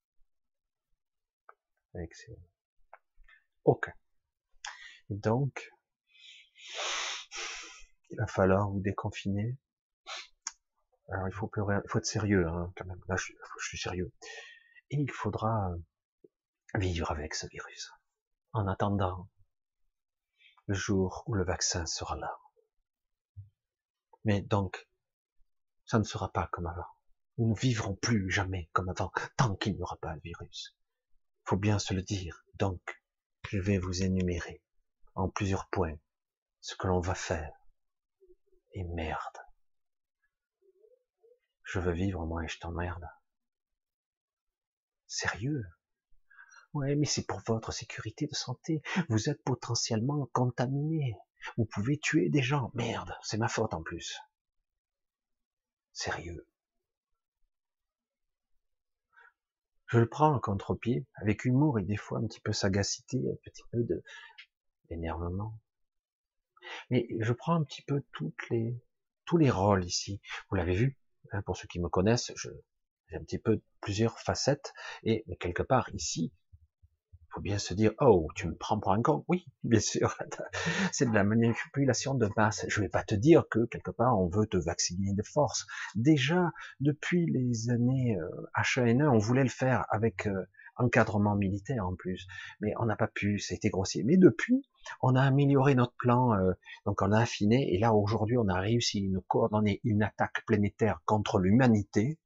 Aucun. 3.65 3.93
Donc, 5.11 5.71
il 8.11 8.19
va 8.19 8.27
falloir 8.27 8.71
vous 8.71 8.81
déconfiner. 8.81 9.59
Alors, 11.11 11.29
il 11.29 11.35
faut 11.35 11.49
pleurer, 11.49 11.77
il 11.85 11.91
faut 11.91 11.99
être 11.99 12.07
sérieux, 12.07 12.47
hein, 12.49 12.73
quand 12.77 12.87
même. 12.87 13.01
Là, 13.09 13.17
je 13.17 13.33
suis 13.59 13.79
sérieux. 13.79 14.11
Et 14.91 14.97
il 14.97 15.11
faudra 15.11 15.75
vivre 16.75 17.11
avec 17.11 17.35
ce 17.35 17.47
virus. 17.49 17.93
En 18.53 18.67
attendant 18.67 19.29
le 20.67 20.75
jour 20.75 21.25
où 21.27 21.35
le 21.35 21.45
vaccin 21.45 21.87
sera 21.87 22.17
là. 22.17 22.39
Mais 24.25 24.43
donc, 24.43 24.89
ça 25.85 25.99
ne 25.99 26.05
sera 26.05 26.31
pas 26.33 26.49
comme 26.53 26.67
avant. 26.67 26.87
Nous 27.39 27.49
ne 27.49 27.59
vivrons 27.59 27.97
plus 27.97 28.31
jamais 28.31 28.69
comme 28.73 28.89
avant, 28.89 29.13
tant 29.37 29.57
qu'il 29.57 29.75
n'y 29.75 29.83
aura 29.83 29.97
pas 29.97 30.15
le 30.15 30.21
virus. 30.21 30.77
Faut 31.45 31.57
bien 31.57 31.79
se 31.79 31.95
le 31.95 32.03
dire. 32.03 32.45
Donc, 32.55 33.03
je 33.49 33.59
vais 33.59 33.79
vous 33.79 34.03
énumérer 34.03 34.63
en 35.15 35.29
plusieurs 35.29 35.69
points 35.69 35.99
ce 36.61 36.77
que 36.77 36.87
l'on 36.87 37.01
va 37.01 37.15
faire. 37.15 37.53
Et 38.73 38.85
merde. 38.85 39.39
Je 41.65 41.79
veux 41.81 41.93
vivre, 41.93 42.25
moi, 42.27 42.45
et 42.45 42.49
je 42.49 42.59
t'emmerde. 42.59 43.07
Sérieux? 45.07 45.65
Ouais, 46.75 46.95
mais 46.95 47.07
c'est 47.07 47.27
pour 47.27 47.41
votre 47.47 47.73
sécurité 47.73 48.27
de 48.27 48.35
santé. 48.35 48.83
Vous 49.09 49.29
êtes 49.29 49.43
potentiellement 49.43 50.29
contaminé. 50.33 51.17
Vous 51.57 51.67
pouvez 51.67 51.99
tuer 51.99 52.31
des 52.31 52.43
gens. 52.43 52.71
Merde, 52.75 53.15
c'est 53.23 53.37
ma 53.37 53.49
faute 53.49 53.75
en 53.75 53.83
plus. 53.83 54.19
Sérieux. 55.93 56.47
Je 59.87 59.99
le 59.99 60.09
prends 60.09 60.35
en 60.35 60.41
contre-pied, 60.41 61.07
avec 61.17 61.45
humour 61.45 61.79
et 61.79 61.83
des 61.83 61.99
fois 61.99 62.19
un 62.19 62.27
petit 62.27 62.41
peu 62.41 62.55
sagacité, 62.55 63.19
un 63.19 63.37
petit 63.45 63.65
peu 63.71 63.83
de, 63.83 64.03
énervement. 64.89 65.61
Mais 66.89 67.07
je 67.21 67.33
prends 67.35 67.55
un 67.55 67.65
petit 67.65 67.83
peu 67.83 68.03
toutes 68.13 68.49
les, 68.49 68.75
tous 69.27 69.37
les 69.37 69.51
rôles 69.51 69.85
ici. 69.85 70.23
Vous 70.49 70.57
l'avez 70.57 70.75
vu, 70.75 70.99
hein, 71.33 71.43
pour 71.43 71.59
ceux 71.59 71.69
qui 71.69 71.79
me 71.79 71.91
connaissent, 71.91 72.33
j'ai 72.37 73.17
un 73.17 73.23
petit 73.23 73.39
peu 73.39 73.61
plusieurs 73.83 74.19
facettes, 74.19 74.73
et 75.03 75.25
quelque 75.39 75.63
part 75.63 75.91
ici, 75.93 76.33
faut 77.33 77.41
bien 77.41 77.59
se 77.59 77.73
dire, 77.75 77.93
oh, 78.01 78.29
tu 78.35 78.47
me 78.47 78.55
prends 78.55 78.79
pour 78.79 78.93
un 78.93 79.01
con. 79.03 79.25
Oui, 79.29 79.47
bien 79.65 79.81
sûr, 79.81 80.17
c'est 80.93 81.09
de 81.09 81.15
la 81.15 81.25
manipulation 81.25 82.15
de 82.15 82.29
masse. 82.37 82.67
Je 82.69 82.81
vais 82.81 82.89
pas 82.89 83.05
te 83.05 83.15
dire 83.15 83.45
que 83.51 83.65
quelque 83.67 83.91
part 83.91 84.19
on 84.19 84.29
veut 84.29 84.47
te 84.47 84.57
vacciner 84.59 85.15
de 85.15 85.23
force. 85.23 85.67
Déjà, 85.95 86.53
depuis 86.81 87.27
les 87.27 87.71
années 87.71 88.19
H1N1, 88.57 89.09
on 89.09 89.19
voulait 89.19 89.45
le 89.45 89.49
faire 89.49 89.87
avec 89.89 90.27
euh, 90.27 90.47
encadrement 90.77 91.35
militaire 91.35 91.87
en 91.87 91.95
plus, 91.95 92.27
mais 92.61 92.73
on 92.79 92.87
n'a 92.87 92.97
pas 92.97 93.09
pu, 93.09 93.39
c'était 93.39 93.71
grossier. 93.71 94.03
Mais 94.05 94.17
depuis, 94.17 94.67
on 95.01 95.15
a 95.15 95.23
amélioré 95.23 95.75
notre 95.75 95.95
plan, 95.97 96.35
euh, 96.35 96.53
donc 96.87 97.03
on 97.03 97.13
a 97.13 97.21
affiné, 97.21 97.75
et 97.75 97.79
là 97.79 97.95
aujourd'hui 97.95 98.37
on 98.37 98.49
a 98.49 98.59
réussi 98.59 99.01
une 99.01 99.21
coordonner 99.23 99.81
une 99.85 100.03
attaque 100.03 100.45
planétaire 100.47 101.01
contre 101.05 101.39
l'humanité. 101.39 102.19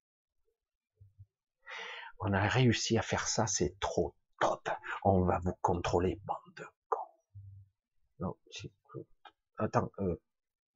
On 2.18 2.32
a 2.32 2.48
réussi 2.48 2.98
à 2.98 3.02
faire 3.02 3.28
ça, 3.28 3.46
c'est 3.46 3.78
trop 3.78 4.14
top. 4.40 4.68
On 5.04 5.22
va 5.22 5.38
vous 5.40 5.54
contrôler, 5.60 6.20
bande 6.24 6.54
de 6.56 6.64
cons. 6.88 6.98
Non, 8.20 8.36
attends, 9.58 9.90
euh, 10.00 10.20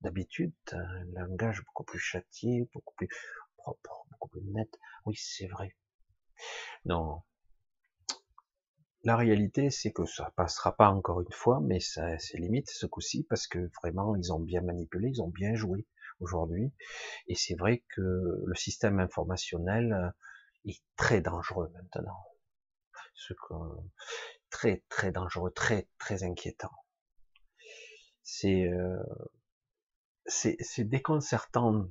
d'habitude, 0.01 0.55
un 0.73 1.05
langage 1.13 1.65
beaucoup 1.65 1.85
plus 1.85 1.99
châtié, 1.99 2.69
beaucoup 2.73 2.95
plus 2.97 3.09
propre, 3.57 4.07
beaucoup 4.11 4.29
plus 4.29 4.43
net. 4.43 4.79
Oui, 5.05 5.17
c'est 5.17 5.47
vrai. 5.47 5.77
Non, 6.85 7.23
la 9.03 9.17
réalité, 9.17 9.71
c'est 9.71 9.93
que 9.93 10.05
ça 10.05 10.31
passera 10.37 10.77
pas 10.77 10.91
encore 10.91 11.23
une 11.23 11.33
fois, 11.33 11.61
mais 11.63 11.81
ça, 11.81 12.19
c'est 12.19 12.37
limite 12.37 12.69
ce 12.69 12.85
coup-ci 12.85 13.25
parce 13.31 13.47
que 13.47 13.71
vraiment, 13.83 14.15
ils 14.15 14.31
ont 14.31 14.41
bien 14.41 14.61
manipulé, 14.61 15.09
ils 15.09 15.23
ont 15.23 15.29
bien 15.29 15.55
joué 15.55 15.87
aujourd'hui. 16.21 16.71
Et 17.27 17.35
c'est 17.35 17.55
vrai 17.55 17.83
que 17.95 18.03
le 18.45 18.55
système 18.55 19.01
informationnel 19.01 19.95
euh, 19.95 20.71
est 20.71 20.83
très 20.97 21.23
dangereux 21.23 21.71
maintenant. 21.73 22.30
Ce 23.21 23.35
très, 24.49 24.83
très 24.89 25.13
dangereux, 25.13 25.51
très, 25.51 25.89
très 25.99 26.25
inquiétant. 26.25 26.73
C'est, 28.23 28.67
euh, 28.67 29.03
c'est, 30.27 30.85
déconcertant 30.85 31.87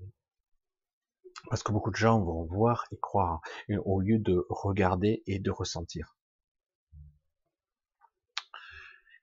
parce 1.50 1.62
que 1.62 1.72
beaucoup 1.72 1.92
de 1.92 1.96
gens 1.96 2.20
vont 2.20 2.46
voir 2.46 2.86
et 2.92 2.98
croire 2.98 3.42
au 3.86 4.02
lieu 4.02 4.18
de 4.18 4.46
regarder 4.50 5.22
et 5.28 5.40
de 5.40 5.52
ressentir. 5.52 6.18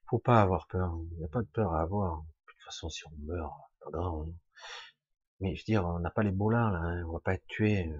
faut 0.09 0.19
pas 0.19 0.41
avoir 0.41 0.67
peur. 0.67 0.97
Il 1.11 1.17
n'y 1.17 1.25
a 1.25 1.27
pas 1.27 1.41
de 1.41 1.47
peur 1.47 1.73
à 1.73 1.81
avoir. 1.81 2.21
De 2.21 2.25
toute 2.47 2.63
façon, 2.63 2.89
si 2.89 3.05
on 3.07 3.11
meurt, 3.25 3.53
pas 3.81 3.91
grave. 3.91 4.13
Hein. 4.13 4.33
Mais 5.41 5.55
je 5.55 5.61
veux 5.61 5.65
dire, 5.65 5.85
on 5.85 5.99
n'a 5.99 6.09
pas 6.09 6.23
les 6.23 6.31
beaux 6.31 6.49
là, 6.49 6.67
hein. 6.67 7.03
on 7.05 7.11
va 7.11 7.19
pas 7.19 7.33
être 7.33 7.45
tué. 7.47 7.91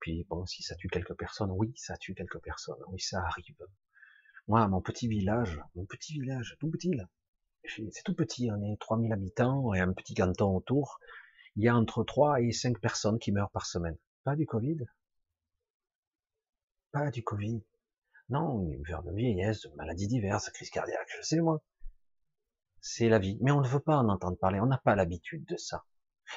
Puis 0.00 0.26
bon, 0.28 0.46
si 0.46 0.62
ça 0.62 0.74
tue 0.76 0.88
quelques 0.88 1.14
personnes, 1.14 1.50
oui, 1.52 1.72
ça 1.76 1.96
tue 1.96 2.14
quelques 2.14 2.40
personnes, 2.40 2.82
oui, 2.88 3.00
ça 3.00 3.20
arrive. 3.22 3.56
Moi, 4.48 4.66
mon 4.68 4.80
petit 4.80 5.08
village, 5.08 5.60
mon 5.74 5.84
petit 5.84 6.14
village, 6.14 6.56
tout 6.58 6.70
petit 6.70 6.92
là, 6.94 7.08
c'est 7.68 8.02
tout 8.04 8.14
petit, 8.14 8.50
on 8.50 8.62
est 8.62 8.76
3000 8.80 9.12
habitants 9.12 9.74
et 9.74 9.80
un 9.80 9.92
petit 9.92 10.14
canton 10.14 10.56
autour. 10.56 10.98
Il 11.56 11.64
y 11.64 11.68
a 11.68 11.76
entre 11.76 12.04
3 12.04 12.40
et 12.40 12.52
5 12.52 12.80
personnes 12.80 13.18
qui 13.18 13.32
meurent 13.32 13.50
par 13.50 13.66
semaine. 13.66 13.96
Pas 14.24 14.36
du 14.36 14.46
Covid? 14.46 14.78
Pas 16.92 17.10
du 17.10 17.22
Covid. 17.22 17.62
Non, 18.28 18.62
une 18.70 18.82
de 18.82 19.14
vieillesse, 19.14 19.62
de 19.62 19.74
maladies 19.74 20.06
diverses, 20.06 20.50
crise 20.50 20.70
cardiaque, 20.70 21.08
je 21.16 21.22
sais 21.22 21.40
moi. 21.40 21.62
C'est 22.80 23.08
la 23.08 23.18
vie. 23.18 23.38
Mais 23.42 23.50
on 23.50 23.60
ne 23.60 23.68
veut 23.68 23.80
pas 23.80 23.96
en 23.96 24.08
entendre 24.08 24.38
parler, 24.38 24.60
on 24.60 24.66
n'a 24.66 24.78
pas 24.78 24.94
l'habitude 24.94 25.44
de 25.46 25.56
ça. 25.56 25.84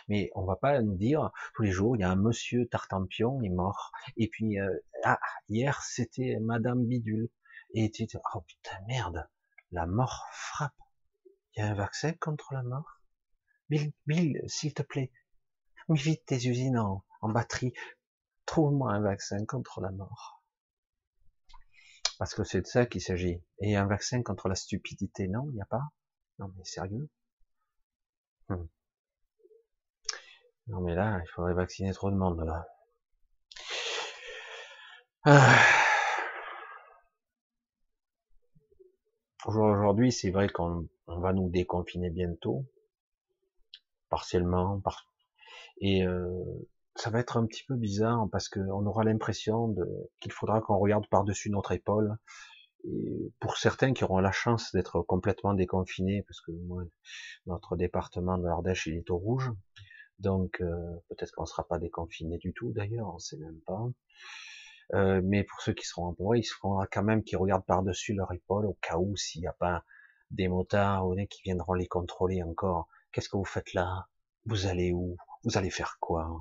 Mais 0.08 0.32
on 0.36 0.46
va 0.46 0.56
pas 0.56 0.82
nous 0.82 0.96
dire 0.96 1.32
tous 1.56 1.64
les 1.64 1.72
jours, 1.72 1.96
il 1.96 2.00
y 2.00 2.04
a 2.04 2.10
un 2.10 2.16
monsieur 2.16 2.68
Tartampion, 2.68 3.42
il 3.42 3.48
est 3.48 3.56
mort. 3.56 3.92
Et 4.18 4.28
puis, 4.28 4.60
euh, 4.60 4.80
ah, 5.04 5.20
hier 5.50 5.82
c'était 5.84 6.38
Madame 6.42 6.86
Bidule. 6.86 7.30
Et 7.74 7.90
tu 7.92 8.06
dis, 8.06 8.18
oh 8.34 8.42
putain, 8.42 8.78
merde, 8.88 9.28
la 9.72 9.86
mort 9.88 10.28
frappe. 10.32 10.74
Il 11.56 11.60
y 11.60 11.62
a 11.64 11.70
un 11.70 11.74
vaccin 11.76 12.14
contre 12.14 12.54
la 12.54 12.64
mort? 12.64 13.02
Bill, 13.70 13.94
Bill, 14.06 14.42
s'il 14.48 14.74
te 14.74 14.84
plaît, 14.84 15.12
vite 15.90 16.26
tes 16.26 16.48
usines 16.48 16.78
en, 16.78 17.04
en 17.22 17.30
batterie. 17.30 17.74
Trouve-moi 18.46 18.92
un 18.92 19.02
vaccin 19.02 19.46
contre 19.46 19.82
la 19.82 19.92
mort. 19.92 20.44
Parce 22.20 22.36
que 22.36 22.44
c'est 22.44 22.62
de 22.62 22.68
ça 22.68 22.86
qu'il 22.86 23.02
s'agit. 23.02 23.44
Et 23.60 23.76
un 23.76 23.86
vaccin 23.86 24.22
contre 24.22 24.48
la 24.48 24.56
stupidité, 24.56 25.28
non, 25.28 25.48
il 25.50 25.56
n'y 25.56 25.62
a 25.62 25.66
pas? 25.66 25.84
Non, 26.40 26.52
mais 26.56 26.64
sérieux? 26.64 27.10
Hmm. 28.50 28.66
Non, 30.68 30.80
mais 30.82 30.96
là, 30.96 31.20
il 31.22 31.28
faudrait 31.30 31.54
vacciner 31.54 31.92
trop 31.94 32.10
de 32.10 32.16
monde, 32.16 32.44
là. 32.46 32.66
Ah. 35.26 35.58
Aujourd'hui, 39.46 40.12
c'est 40.12 40.32
vrai 40.32 40.48
qu'on 40.48 40.88
va 41.08 41.34
nous 41.34 41.50
déconfiner 41.50 42.10
bientôt, 42.10 42.66
partiellement, 44.10 44.80
par... 44.80 45.06
Et 45.82 46.06
euh, 46.06 46.44
ça 46.96 47.10
va 47.10 47.20
être 47.20 47.38
un 47.38 47.46
petit 47.46 47.64
peu 47.66 47.76
bizarre 47.76 48.28
parce 48.32 48.48
qu'on 48.48 48.86
aura 48.86 49.04
l'impression 49.04 49.76
qu'il 50.22 50.32
faudra 50.32 50.62
qu'on 50.62 50.78
regarde 50.78 51.08
par-dessus 51.10 51.50
notre 51.50 51.74
épaule. 51.74 52.16
Et 52.86 53.32
pour 53.40 53.58
certains 53.58 53.94
qui 53.94 54.04
auront 54.04 54.20
la 54.20 54.32
chance 54.32 54.72
d'être 54.74 55.02
complètement 55.02 55.54
déconfinés, 55.54 56.22
parce 56.24 56.42
que 56.42 56.52
moi, 56.52 56.84
notre 57.48 57.76
département 57.76 58.38
de 58.38 58.46
l'Ardèche, 58.46 58.88
il 58.88 58.96
est 58.96 59.10
au 59.10 59.18
rouge, 59.18 59.52
donc 60.20 60.62
euh, 60.62 60.96
peut-être 61.10 61.32
qu'on 61.32 61.44
ne 61.44 61.48
sera 61.48 61.68
pas 61.68 61.80
déconfiné 61.80 62.38
du 62.38 62.54
tout 62.54 62.72
d'ailleurs, 62.72 63.10
on 63.10 63.16
ne 63.16 63.20
sait 63.20 63.38
même 63.38 63.60
pas. 63.66 63.90
Euh, 64.94 65.22
mais 65.24 65.44
pour 65.44 65.62
ceux 65.62 65.74
qui 65.74 65.86
seront 65.86 66.16
en 66.18 66.34
ils 66.34 66.44
se 66.44 66.54
feront 66.54 66.86
quand 66.92 67.04
même 67.04 67.24
qui 67.24 67.36
regardent 67.36 67.66
par-dessus 67.66 68.14
leur 68.14 68.32
épaule 68.32 68.66
au 68.66 68.78
cas 68.82 68.98
où 68.98 69.16
s'il 69.16 69.42
n'y 69.42 69.48
a 69.48 69.54
pas 69.54 69.86
des 70.32 70.48
motards 70.48 71.08
ou 71.08 71.16
des 71.16 71.28
qui 71.28 71.42
viendront 71.44 71.74
les 71.74 71.88
contrôler 71.88 72.44
encore. 72.44 72.88
Qu'est-ce 73.12 73.30
que 73.30 73.38
vous 73.38 73.46
faites 73.46 73.74
là? 73.74 74.08
Vous 74.46 74.66
allez 74.66 74.92
où? 74.92 75.16
Vous 75.44 75.58
allez 75.58 75.70
faire 75.70 75.98
quoi? 76.00 76.40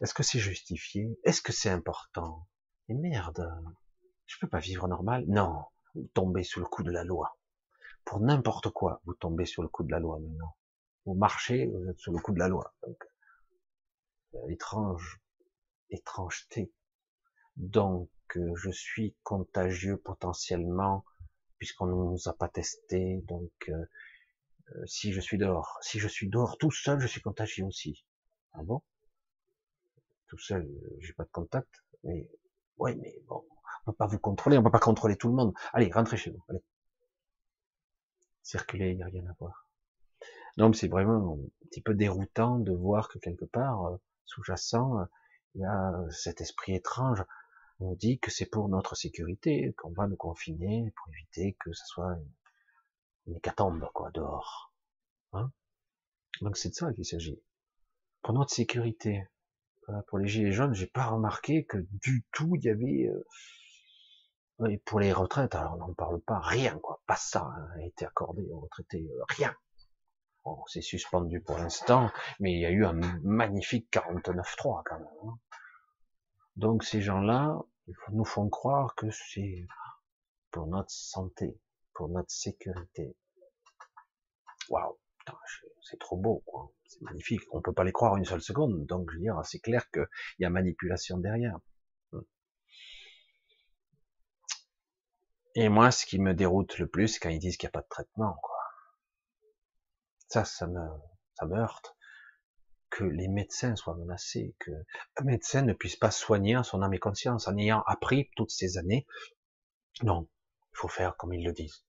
Est-ce 0.00 0.14
que 0.14 0.22
c'est 0.22 0.38
justifié? 0.38 1.18
Est-ce 1.24 1.42
que 1.42 1.52
c'est 1.52 1.70
important? 1.70 2.46
Et 2.88 2.94
merde, 2.94 3.48
je 4.26 4.36
peux 4.40 4.48
pas 4.48 4.60
vivre 4.60 4.86
normal? 4.88 5.24
Non, 5.26 5.64
vous 5.94 6.08
tombez 6.14 6.44
sous 6.44 6.60
le 6.60 6.66
coup 6.66 6.82
de 6.82 6.90
la 6.90 7.04
loi. 7.04 7.38
Pour 8.04 8.20
n'importe 8.20 8.70
quoi, 8.70 9.00
vous 9.04 9.14
tombez 9.14 9.46
sur 9.46 9.62
le 9.62 9.68
coup 9.68 9.82
de 9.82 9.90
la 9.90 10.00
loi 10.00 10.18
maintenant. 10.18 10.56
Vous 11.04 11.14
marchez, 11.14 11.66
vous 11.66 11.88
êtes 11.88 11.98
sous 11.98 12.12
le 12.12 12.18
coup 12.18 12.32
de 12.32 12.38
la 12.38 12.48
loi. 12.48 12.74
Donc, 12.86 13.04
euh, 14.34 14.48
étrange, 14.48 15.20
étrangeté. 15.90 16.72
Donc, 17.56 18.10
euh, 18.36 18.54
je 18.54 18.70
suis 18.70 19.14
contagieux 19.22 19.96
potentiellement 19.96 21.04
puisqu'on 21.58 21.86
ne 21.86 21.92
nous 21.92 22.28
a 22.28 22.32
pas 22.32 22.48
testé. 22.48 23.22
Donc, 23.28 23.52
euh, 23.68 23.86
si 24.86 25.12
je 25.12 25.20
suis 25.20 25.38
dehors, 25.38 25.78
si 25.80 25.98
je 25.98 26.08
suis 26.08 26.28
dehors 26.28 26.58
tout 26.58 26.70
seul, 26.70 27.00
je 27.00 27.06
suis 27.06 27.20
contagieux 27.20 27.64
aussi. 27.64 28.04
Ah 28.52 28.62
bon? 28.62 28.82
Tout 30.26 30.38
seul, 30.38 30.68
j'ai 31.00 31.12
pas 31.12 31.24
de 31.24 31.30
contact, 31.30 31.84
mais 32.04 32.28
ouais, 32.78 32.94
mais 32.96 33.14
bon, 33.26 33.44
on 33.86 33.90
peut 33.90 33.96
pas 33.96 34.06
vous 34.06 34.18
contrôler, 34.18 34.58
on 34.58 34.62
peut 34.62 34.70
pas 34.70 34.78
contrôler 34.78 35.16
tout 35.16 35.28
le 35.28 35.34
monde. 35.34 35.54
Allez, 35.72 35.90
rentrez 35.92 36.16
chez 36.16 36.30
vous. 36.30 36.42
Allez. 36.48 36.62
Circuler, 38.42 38.90
il 38.90 38.96
n'y 38.96 39.02
a 39.02 39.06
rien 39.06 39.26
à 39.26 39.34
voir. 39.38 39.66
Donc 40.56 40.76
c'est 40.76 40.88
vraiment 40.88 41.34
un 41.34 41.66
petit 41.68 41.80
peu 41.80 41.94
déroutant 41.94 42.58
de 42.58 42.72
voir 42.72 43.08
que 43.08 43.18
quelque 43.18 43.44
part, 43.44 43.86
euh, 43.86 43.96
sous-jacent, 44.26 44.98
euh, 44.98 45.04
il 45.54 45.62
y 45.62 45.64
a 45.64 45.92
cet 46.10 46.40
esprit 46.40 46.74
étrange. 46.74 47.24
On 47.80 47.94
dit 47.94 48.18
que 48.18 48.30
c'est 48.30 48.46
pour 48.46 48.68
notre 48.68 48.94
sécurité, 48.94 49.74
qu'on 49.78 49.92
va 49.92 50.06
nous 50.06 50.16
confiner 50.16 50.92
pour 50.96 51.12
éviter 51.12 51.56
que 51.60 51.72
ce 51.72 51.84
soit 51.86 52.16
une, 53.26 53.36
hécatombe, 53.36 53.88
quoi, 53.92 54.10
dehors. 54.12 54.72
Hein 55.32 55.50
Donc 56.40 56.56
c'est 56.56 56.70
de 56.70 56.74
ça 56.74 56.92
qu'il 56.92 57.04
s'agit. 57.04 57.40
Pour 58.22 58.34
notre 58.34 58.54
sécurité. 58.54 59.26
Pour 60.06 60.18
les 60.18 60.28
gilets 60.28 60.52
jaunes, 60.52 60.74
j'ai 60.74 60.86
pas 60.86 61.06
remarqué 61.06 61.64
que 61.64 61.76
du 61.90 62.24
tout 62.32 62.54
il 62.54 62.64
y 62.64 62.70
avait 62.70 63.08
euh, 63.08 63.24
et 64.68 64.78
pour 64.78 65.00
les 65.00 65.12
retraites, 65.12 65.54
alors 65.54 65.74
on 65.74 65.78
n'en 65.78 65.94
parle 65.94 66.20
pas, 66.20 66.38
rien, 66.38 66.78
quoi, 66.78 67.00
pas 67.06 67.16
ça 67.16 67.44
hein, 67.44 67.68
a 67.76 67.82
été 67.82 68.04
accordé 68.04 68.42
aux 68.50 68.60
retraités, 68.60 69.08
euh, 69.10 69.24
rien. 69.28 69.54
Bon, 70.44 70.62
c'est 70.66 70.82
suspendu 70.82 71.40
pour 71.40 71.58
l'instant, 71.58 72.10
mais 72.40 72.52
il 72.52 72.60
y 72.60 72.66
a 72.66 72.70
eu 72.70 72.84
un 72.84 72.98
magnifique 73.22 73.92
49-3 73.92 74.82
quand 74.84 74.98
même. 74.98 75.06
Hein. 75.24 75.38
Donc 76.56 76.84
ces 76.84 77.00
gens-là, 77.00 77.60
nous 78.10 78.24
font 78.24 78.48
croire 78.48 78.94
que 78.94 79.10
c'est 79.10 79.66
pour 80.50 80.66
notre 80.66 80.90
santé, 80.90 81.58
pour 81.94 82.08
notre 82.08 82.30
sécurité. 82.30 83.16
Waouh, 84.68 84.98
c'est 85.82 85.98
trop 85.98 86.16
beau, 86.16 86.42
quoi. 86.46 86.72
C'est 86.86 87.02
magnifique. 87.02 87.42
On 87.52 87.62
peut 87.62 87.72
pas 87.72 87.84
les 87.84 87.92
croire 87.92 88.16
une 88.16 88.24
seule 88.24 88.42
seconde. 88.42 88.86
Donc 88.86 89.10
je 89.10 89.16
veux 89.16 89.22
dire, 89.22 89.40
c'est 89.44 89.60
clair 89.60 89.90
qu'il 89.90 90.06
y 90.40 90.44
a 90.44 90.50
manipulation 90.50 91.18
derrière. 91.18 91.58
Et 95.54 95.68
moi, 95.68 95.90
ce 95.90 96.06
qui 96.06 96.18
me 96.18 96.32
déroute 96.32 96.78
le 96.78 96.86
plus, 96.86 97.08
c'est 97.08 97.20
quand 97.20 97.28
ils 97.28 97.38
disent 97.38 97.58
qu'il 97.58 97.66
n'y 97.66 97.72
a 97.72 97.78
pas 97.78 97.82
de 97.82 97.88
traitement, 97.88 98.34
quoi. 98.42 98.61
Ça, 100.32 100.46
ça 100.46 100.66
me, 100.66 101.58
heurte. 101.58 101.94
Que 102.88 103.04
les 103.04 103.28
médecins 103.28 103.76
soient 103.76 103.96
menacés, 103.96 104.56
que 104.60 104.70
un 105.16 105.24
médecin 105.24 105.60
ne 105.60 105.74
puisse 105.74 105.96
pas 105.96 106.10
soigner 106.10 106.58
son 106.62 106.80
âme 106.80 106.94
et 106.94 106.98
conscience, 106.98 107.48
en 107.48 107.56
ayant 107.58 107.82
appris 107.82 108.30
toutes 108.34 108.50
ces 108.50 108.78
années. 108.78 109.06
Non, 110.02 110.26
il 110.72 110.78
faut 110.78 110.88
faire 110.88 111.18
comme 111.18 111.34
ils 111.34 111.44
le 111.44 111.52
disent. 111.52 111.84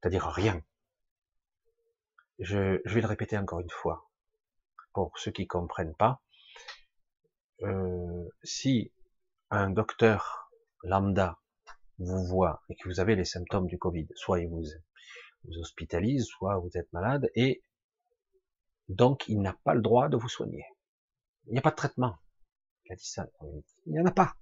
C'est-à-dire 0.00 0.26
rien. 0.26 0.62
Je, 2.38 2.80
vais 2.88 3.00
le 3.00 3.08
répéter 3.08 3.36
encore 3.36 3.58
une 3.58 3.68
fois. 3.68 4.08
Pour 4.92 5.18
ceux 5.18 5.32
qui 5.32 5.48
comprennent 5.48 5.96
pas, 5.96 6.22
euh, 7.62 8.28
si 8.44 8.92
un 9.50 9.70
docteur 9.70 10.52
lambda 10.84 11.40
vous 11.98 12.24
voit 12.26 12.62
et 12.68 12.76
que 12.76 12.88
vous 12.88 13.00
avez 13.00 13.16
les 13.16 13.24
symptômes 13.24 13.66
du 13.66 13.76
Covid, 13.76 14.06
il 14.38 14.48
vous, 14.48 14.66
vous 15.44 15.58
hospitalise, 15.58 16.26
soit 16.26 16.58
vous 16.58 16.76
êtes 16.76 16.92
malade, 16.92 17.30
et 17.34 17.62
donc 18.88 19.28
il 19.28 19.40
n'a 19.40 19.56
pas 19.64 19.74
le 19.74 19.82
droit 19.82 20.08
de 20.08 20.16
vous 20.16 20.28
soigner. 20.28 20.64
Il 21.46 21.52
n'y 21.52 21.58
a 21.58 21.62
pas 21.62 21.70
de 21.70 21.76
traitement. 21.76 22.16
Il 22.86 23.92
n'y 23.92 24.00
en 24.00 24.06
a 24.06 24.12
pas. 24.12 24.34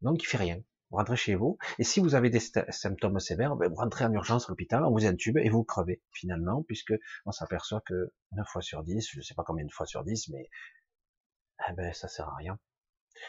Donc 0.00 0.22
il 0.22 0.26
fait 0.26 0.38
rien. 0.38 0.62
Vous 0.90 0.98
rentrez 0.98 1.16
chez 1.16 1.34
vous, 1.34 1.56
et 1.78 1.84
si 1.84 2.00
vous 2.00 2.14
avez 2.14 2.28
des 2.28 2.40
symptômes 2.40 3.18
sévères, 3.18 3.56
ben, 3.56 3.70
vous 3.70 3.76
rentrez 3.76 4.04
en 4.04 4.12
urgence 4.12 4.44
à 4.44 4.48
l'hôpital, 4.52 4.84
on 4.84 4.92
vous 4.92 5.06
intube 5.06 5.38
et 5.38 5.48
vous 5.48 5.64
crevez, 5.64 6.02
finalement, 6.12 6.62
puisque 6.64 6.92
on 7.24 7.32
s'aperçoit 7.32 7.80
que 7.80 8.12
9 8.32 8.46
fois 8.46 8.60
sur 8.60 8.84
10, 8.84 9.08
je 9.10 9.18
ne 9.18 9.22
sais 9.22 9.34
pas 9.34 9.42
combien 9.42 9.64
de 9.64 9.72
fois 9.72 9.86
sur 9.86 10.04
10, 10.04 10.28
mais 10.28 10.50
eh 11.66 11.72
ben, 11.72 11.94
ça 11.94 12.08
sert 12.08 12.28
à 12.28 12.36
rien 12.36 12.58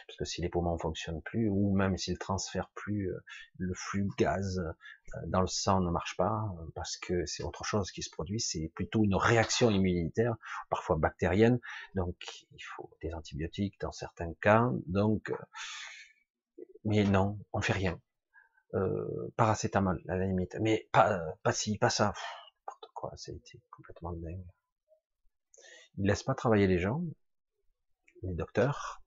parce 0.07 0.17
que 0.17 0.25
si 0.25 0.41
les 0.41 0.49
poumons 0.49 0.77
fonctionnent 0.77 1.21
plus, 1.21 1.49
ou 1.49 1.73
même 1.73 1.97
s'ils 1.97 2.17
transfèrent 2.17 2.69
plus 2.75 3.11
euh, 3.11 3.23
le 3.57 3.73
flux 3.73 4.09
gaz 4.17 4.59
euh, 4.59 5.19
dans 5.27 5.41
le 5.41 5.47
sang 5.47 5.81
ne 5.81 5.91
marche 5.91 6.17
pas, 6.17 6.43
euh, 6.59 6.71
parce 6.75 6.97
que 6.97 7.25
c'est 7.25 7.43
autre 7.43 7.63
chose 7.63 7.91
qui 7.91 8.01
se 8.01 8.09
produit, 8.09 8.39
c'est 8.39 8.71
plutôt 8.75 9.03
une 9.03 9.15
réaction 9.15 9.69
immunitaire, 9.69 10.35
parfois 10.69 10.97
bactérienne, 10.97 11.59
donc 11.95 12.15
il 12.51 12.63
faut 12.63 12.89
des 13.01 13.13
antibiotiques 13.13 13.79
dans 13.79 13.91
certains 13.91 14.33
cas, 14.41 14.69
donc, 14.87 15.31
mais 16.85 17.03
non, 17.03 17.39
on 17.53 17.61
fait 17.61 17.73
rien. 17.73 17.99
Euh, 18.75 19.31
paracétamol, 19.37 20.01
à 20.07 20.17
la 20.17 20.25
limite, 20.25 20.57
mais 20.59 20.89
pas, 20.91 21.21
pas 21.43 21.53
ci, 21.53 21.77
pas 21.77 21.91
ça, 21.91 22.05
n'importe 22.61 22.91
quoi, 22.95 23.11
ça 23.17 23.31
a 23.31 23.35
été 23.35 23.61
complètement 23.69 24.13
dingue. 24.13 24.43
Ils 25.97 26.07
laissent 26.07 26.23
pas 26.23 26.33
travailler 26.33 26.65
les 26.65 26.79
gens, 26.79 27.03
les 28.23 28.33
docteurs, 28.33 29.02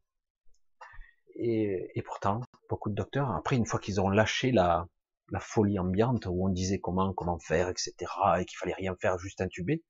et, 1.38 2.03
pourtant, 2.05 2.40
beaucoup 2.68 2.90
de 2.90 2.94
docteurs, 2.94 3.31
après, 3.31 3.57
une 3.57 3.66
fois 3.66 3.81
qu'ils 3.81 4.01
ont 4.01 4.09
lâché 4.09 4.53
la, 4.53 4.87
la 5.31 5.40
folie 5.40 5.79
ambiante, 5.79 6.27
où 6.27 6.46
on 6.46 6.49
disait 6.49 6.79
comment, 6.81 7.12
comment 7.12 7.38
faire, 7.38 7.68
etc., 7.68 7.94
et 8.40 8.44
qu'il 8.44 8.59
fallait 8.59 8.75
rien 8.75 8.94
faire, 9.01 9.18
juste 9.18 9.40
intuber, 9.40 9.85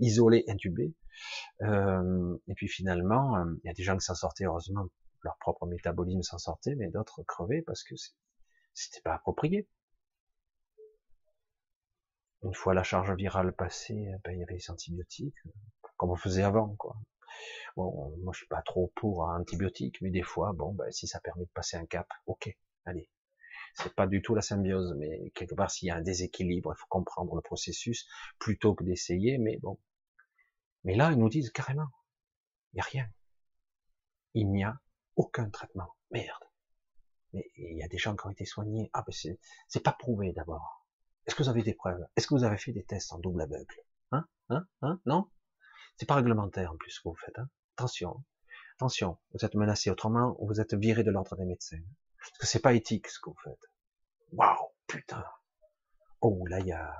isoler, 0.00 0.44
intuber, 0.48 0.94
euh, 1.62 2.36
et 2.48 2.54
puis 2.54 2.68
finalement, 2.68 3.36
euh, 3.36 3.44
il 3.62 3.68
y 3.68 3.70
a 3.70 3.74
des 3.74 3.82
gens 3.82 3.96
qui 3.96 4.04
s'en 4.04 4.14
sortaient, 4.14 4.44
heureusement, 4.44 4.86
leur 5.22 5.36
propre 5.38 5.66
métabolisme 5.66 6.22
s'en 6.22 6.38
sortait, 6.38 6.74
mais 6.76 6.90
d'autres 6.90 7.22
crevaient 7.24 7.62
parce 7.62 7.82
que 7.82 7.94
c'était 8.74 9.00
pas 9.02 9.14
approprié. 9.14 9.68
Une 12.42 12.54
fois 12.54 12.72
la 12.72 12.84
charge 12.84 13.12
virale 13.12 13.52
passée, 13.52 14.12
ben, 14.24 14.32
il 14.32 14.38
y 14.38 14.42
avait 14.42 14.54
les 14.54 14.70
antibiotiques, 14.70 15.34
comme 15.96 16.10
on 16.10 16.16
faisait 16.16 16.44
avant, 16.44 16.76
quoi. 16.76 16.96
Bon, 17.76 18.16
moi 18.22 18.32
je 18.32 18.38
suis 18.38 18.48
pas 18.48 18.62
trop 18.62 18.92
pour 18.96 19.28
un 19.28 19.40
antibiotique, 19.40 20.00
mais 20.00 20.10
des 20.10 20.22
fois, 20.22 20.52
bon, 20.54 20.72
ben, 20.72 20.90
si 20.90 21.06
ça 21.06 21.20
permet 21.20 21.44
de 21.44 21.50
passer 21.50 21.76
un 21.76 21.86
cap, 21.86 22.08
ok, 22.26 22.56
allez. 22.84 23.10
C'est 23.74 23.94
pas 23.94 24.06
du 24.06 24.22
tout 24.22 24.34
la 24.34 24.42
symbiose, 24.42 24.94
mais 24.98 25.30
quelque 25.34 25.54
part 25.54 25.70
s'il 25.70 25.88
y 25.88 25.90
a 25.90 25.96
un 25.96 26.02
déséquilibre, 26.02 26.72
il 26.74 26.78
faut 26.78 26.86
comprendre 26.88 27.34
le 27.34 27.42
processus 27.42 28.08
plutôt 28.38 28.74
que 28.74 28.84
d'essayer, 28.84 29.38
mais 29.38 29.58
bon. 29.58 29.78
Mais 30.84 30.96
là, 30.96 31.12
ils 31.12 31.18
nous 31.18 31.28
disent 31.28 31.50
carrément, 31.50 31.88
il 32.72 32.76
n'y 32.76 32.80
a 32.80 32.84
rien. 32.84 33.08
Il 34.34 34.50
n'y 34.50 34.64
a 34.64 34.80
aucun 35.16 35.50
traitement. 35.50 35.94
Merde. 36.10 36.44
Mais 37.32 37.50
il 37.56 37.76
y 37.76 37.82
a 37.82 37.88
des 37.88 37.98
gens 37.98 38.16
qui 38.16 38.26
ont 38.26 38.30
été 38.30 38.44
soignés. 38.44 38.90
Ah 38.92 39.02
ben 39.06 39.12
c'est, 39.12 39.38
c'est 39.68 39.82
pas 39.82 39.92
prouvé 39.92 40.32
d'abord. 40.32 40.86
Est-ce 41.26 41.34
que 41.34 41.42
vous 41.42 41.48
avez 41.50 41.62
des 41.62 41.74
preuves? 41.74 42.02
Est-ce 42.16 42.26
que 42.26 42.34
vous 42.34 42.44
avez 42.44 42.56
fait 42.56 42.72
des 42.72 42.84
tests 42.84 43.12
en 43.12 43.18
double 43.18 43.42
aveugle? 43.42 43.74
Hein? 44.12 44.26
Hein? 44.48 44.66
Hein? 44.80 45.00
Non? 45.04 45.28
C'est 45.98 46.06
pas 46.06 46.14
réglementaire 46.14 46.72
en 46.72 46.76
plus 46.76 46.90
ce 46.90 47.00
que 47.00 47.08
vous 47.08 47.16
faites. 47.16 47.38
Hein. 47.38 47.48
Attention, 47.76 48.24
attention, 48.76 49.18
vous 49.32 49.44
êtes 49.44 49.54
menacé. 49.54 49.90
Autrement, 49.90 50.36
vous 50.40 50.60
êtes 50.60 50.74
viré 50.74 51.02
de 51.02 51.10
l'ordre 51.10 51.36
des 51.36 51.44
médecins. 51.44 51.80
Parce 52.18 52.38
que 52.38 52.46
c'est 52.46 52.60
pas 52.60 52.72
éthique 52.72 53.08
ce 53.08 53.18
que 53.20 53.30
vous 53.30 53.36
faites. 53.42 53.70
Waouh, 54.32 54.70
putain. 54.86 55.24
Oh, 56.20 56.44
là, 56.46 56.60
il 56.60 56.66
y 56.66 56.72
a, 56.72 56.96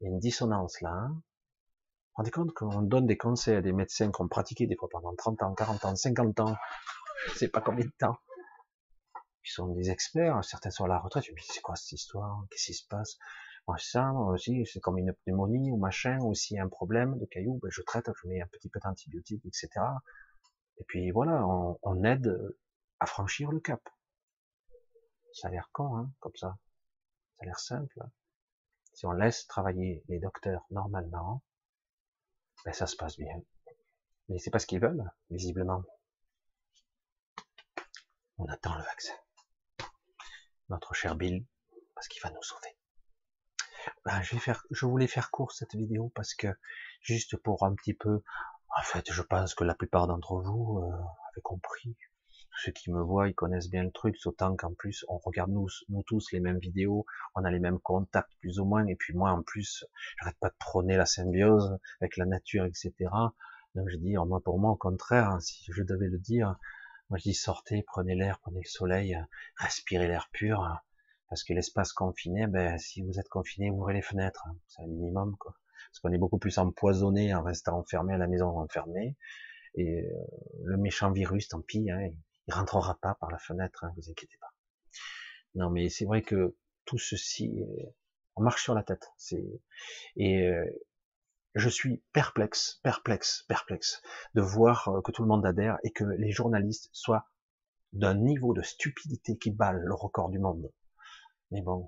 une 0.00 0.18
dissonance 0.18 0.80
là. 0.80 0.90
Hein. 0.90 1.08
Vous 1.12 2.16
rendez 2.16 2.30
compte 2.30 2.52
qu'on 2.52 2.82
donne 2.82 3.06
des 3.06 3.16
conseils 3.16 3.56
à 3.56 3.62
des 3.62 3.72
médecins 3.72 4.10
qui 4.10 4.22
ont 4.22 4.28
pratiqué 4.28 4.66
des 4.66 4.76
fois 4.76 4.88
pendant 4.90 5.14
30 5.14 5.42
ans, 5.42 5.54
40 5.54 5.84
ans, 5.84 5.96
50 5.96 6.40
ans, 6.40 6.56
je 7.26 7.34
sais 7.34 7.48
pas 7.48 7.60
combien 7.60 7.84
de 7.84 7.92
temps. 7.98 8.16
Ils 9.44 9.50
sont 9.50 9.68
des 9.68 9.90
experts, 9.90 10.42
certains 10.44 10.70
sont 10.70 10.84
à 10.84 10.88
la 10.88 10.98
retraite. 10.98 11.24
Je 11.24 11.32
me 11.32 11.36
dis, 11.36 11.46
c'est 11.50 11.60
quoi 11.60 11.76
cette 11.76 11.92
histoire? 11.92 12.44
Qu'est-ce 12.50 12.66
qui 12.66 12.74
se 12.74 12.86
passe? 12.86 13.18
Moi 13.66 13.76
ça 13.78 14.12
aussi 14.12 14.66
c'est 14.66 14.80
comme 14.80 14.98
une 14.98 15.12
pneumonie 15.24 15.70
ou 15.70 15.76
machin 15.76 16.18
ou 16.20 16.34
s'il 16.34 16.56
y 16.56 16.60
a 16.60 16.64
un 16.64 16.68
problème 16.68 17.18
de 17.18 17.24
caillou 17.26 17.58
ben 17.62 17.70
je 17.70 17.82
traite 17.82 18.10
je 18.22 18.28
mets 18.28 18.42
un 18.42 18.46
petit 18.46 18.68
peu 18.68 18.78
d'antibiotiques 18.80 19.44
etc 19.46 19.68
et 20.78 20.84
puis 20.84 21.10
voilà 21.10 21.46
on, 21.46 22.04
aide 22.04 22.56
à 23.00 23.06
franchir 23.06 23.50
le 23.50 23.60
cap. 23.60 23.80
Ça 25.32 25.48
a 25.48 25.50
l'air 25.50 25.68
con 25.72 25.96
hein, 25.96 26.10
comme 26.20 26.34
ça. 26.36 26.58
Ça 27.36 27.42
a 27.42 27.44
l'air 27.46 27.58
simple 27.58 28.00
si 28.92 29.06
on 29.06 29.12
laisse 29.12 29.46
travailler 29.48 30.04
les 30.08 30.20
docteurs 30.20 30.64
normalement 30.70 31.42
ben 32.64 32.72
ça 32.72 32.86
se 32.86 32.96
passe 32.96 33.16
bien. 33.16 33.42
Mais 34.28 34.38
c'est 34.38 34.50
pas 34.50 34.58
ce 34.58 34.66
qu'ils 34.66 34.80
veulent 34.80 35.10
visiblement. 35.30 35.82
On 38.38 38.46
attend 38.46 38.74
le 38.76 38.82
vaccin. 38.82 39.14
Notre 40.68 40.94
cher 40.94 41.14
Bill 41.14 41.44
parce 41.94 42.08
qu'il 42.08 42.22
va 42.22 42.30
nous 42.30 42.42
sauver 42.42 42.76
faire, 44.38 44.64
je 44.70 44.86
voulais 44.86 45.06
faire 45.06 45.30
court 45.30 45.52
cette 45.52 45.74
vidéo 45.74 46.10
parce 46.14 46.34
que 46.34 46.48
juste 47.00 47.36
pour 47.36 47.64
un 47.64 47.74
petit 47.74 47.94
peu, 47.94 48.22
en 48.76 48.82
fait, 48.82 49.12
je 49.12 49.22
pense 49.22 49.54
que 49.54 49.64
la 49.64 49.74
plupart 49.74 50.06
d'entre 50.06 50.40
vous 50.40 50.80
euh, 50.82 50.92
avez 50.92 51.42
compris. 51.42 51.96
Ceux 52.62 52.72
qui 52.72 52.92
me 52.92 53.00
voient, 53.00 53.28
ils 53.28 53.34
connaissent 53.34 53.68
bien 53.68 53.82
le 53.82 53.90
truc, 53.90 54.16
autant 54.26 54.54
qu'en 54.56 54.74
plus, 54.74 55.04
on 55.08 55.18
regarde 55.18 55.50
nous, 55.50 55.66
nous 55.88 56.02
tous 56.04 56.30
les 56.32 56.40
mêmes 56.40 56.58
vidéos, 56.58 57.04
on 57.34 57.44
a 57.44 57.50
les 57.50 57.58
mêmes 57.58 57.80
contacts 57.80 58.32
plus 58.40 58.60
ou 58.60 58.64
moins, 58.64 58.86
et 58.86 58.94
puis 58.94 59.12
moi 59.12 59.30
en 59.30 59.42
plus, 59.42 59.84
j'arrête 60.18 60.38
pas 60.38 60.50
de 60.50 60.56
prôner 60.58 60.96
la 60.96 61.06
symbiose 61.06 61.78
avec 62.00 62.16
la 62.16 62.26
nature, 62.26 62.64
etc. 62.64 62.92
Donc 63.74 63.88
je 63.88 63.96
dis, 63.96 64.14
moi 64.14 64.40
pour 64.40 64.60
moi 64.60 64.70
au 64.70 64.76
contraire, 64.76 65.30
hein, 65.30 65.40
si 65.40 65.64
je 65.72 65.82
devais 65.82 66.08
le 66.08 66.18
dire, 66.18 66.56
moi 67.10 67.18
je 67.18 67.24
dis 67.24 67.34
sortez, 67.34 67.82
prenez 67.82 68.14
l'air, 68.14 68.38
prenez 68.40 68.60
le 68.60 68.68
soleil, 68.68 69.18
respirez 69.56 70.06
l'air 70.06 70.28
pur, 70.32 70.80
parce 71.28 71.44
que 71.44 71.52
l'espace 71.52 71.92
confiné, 71.92 72.46
ben, 72.46 72.78
si 72.78 73.02
vous 73.02 73.18
êtes 73.18 73.28
confiné, 73.28 73.70
ouvrez 73.70 73.94
les 73.94 74.02
fenêtres, 74.02 74.44
hein. 74.48 74.56
c'est 74.68 74.82
un 74.82 74.86
minimum, 74.86 75.36
quoi. 75.38 75.54
Parce 75.90 76.00
qu'on 76.00 76.12
est 76.12 76.18
beaucoup 76.18 76.38
plus 76.38 76.58
empoisonné 76.58 77.34
en 77.34 77.42
restant 77.42 77.78
enfermé 77.78 78.14
à 78.14 78.18
la 78.18 78.26
maison 78.26 78.48
enfermé. 78.58 79.16
Et 79.76 80.02
euh, 80.02 80.10
le 80.64 80.76
méchant 80.76 81.12
virus, 81.12 81.48
tant 81.48 81.60
pis, 81.60 81.90
hein, 81.90 82.10
il 82.46 82.54
rentrera 82.54 82.98
pas 83.00 83.14
par 83.14 83.30
la 83.30 83.38
fenêtre, 83.38 83.84
hein, 83.84 83.92
vous 83.96 84.10
inquiétez 84.10 84.36
pas. 84.40 84.52
Non, 85.54 85.70
mais 85.70 85.88
c'est 85.88 86.04
vrai 86.04 86.22
que 86.22 86.56
tout 86.84 86.98
ceci, 86.98 87.64
on 88.36 88.42
marche 88.42 88.62
sur 88.62 88.74
la 88.74 88.82
tête. 88.82 89.12
C'est 89.16 89.44
et 90.16 90.48
euh, 90.48 90.64
je 91.54 91.68
suis 91.68 92.02
perplexe, 92.12 92.80
perplexe, 92.82 93.44
perplexe 93.48 94.02
de 94.34 94.40
voir 94.40 94.88
euh, 94.88 95.00
que 95.02 95.12
tout 95.12 95.22
le 95.22 95.28
monde 95.28 95.46
adhère 95.46 95.78
et 95.84 95.92
que 95.92 96.04
les 96.04 96.30
journalistes 96.30 96.90
soient 96.92 97.28
d'un 97.92 98.14
niveau 98.14 98.54
de 98.54 98.62
stupidité 98.62 99.38
qui 99.38 99.50
balle 99.50 99.80
le 99.80 99.94
record 99.94 100.30
du 100.30 100.38
monde. 100.38 100.72
Mais 101.50 101.62
bon, 101.62 101.86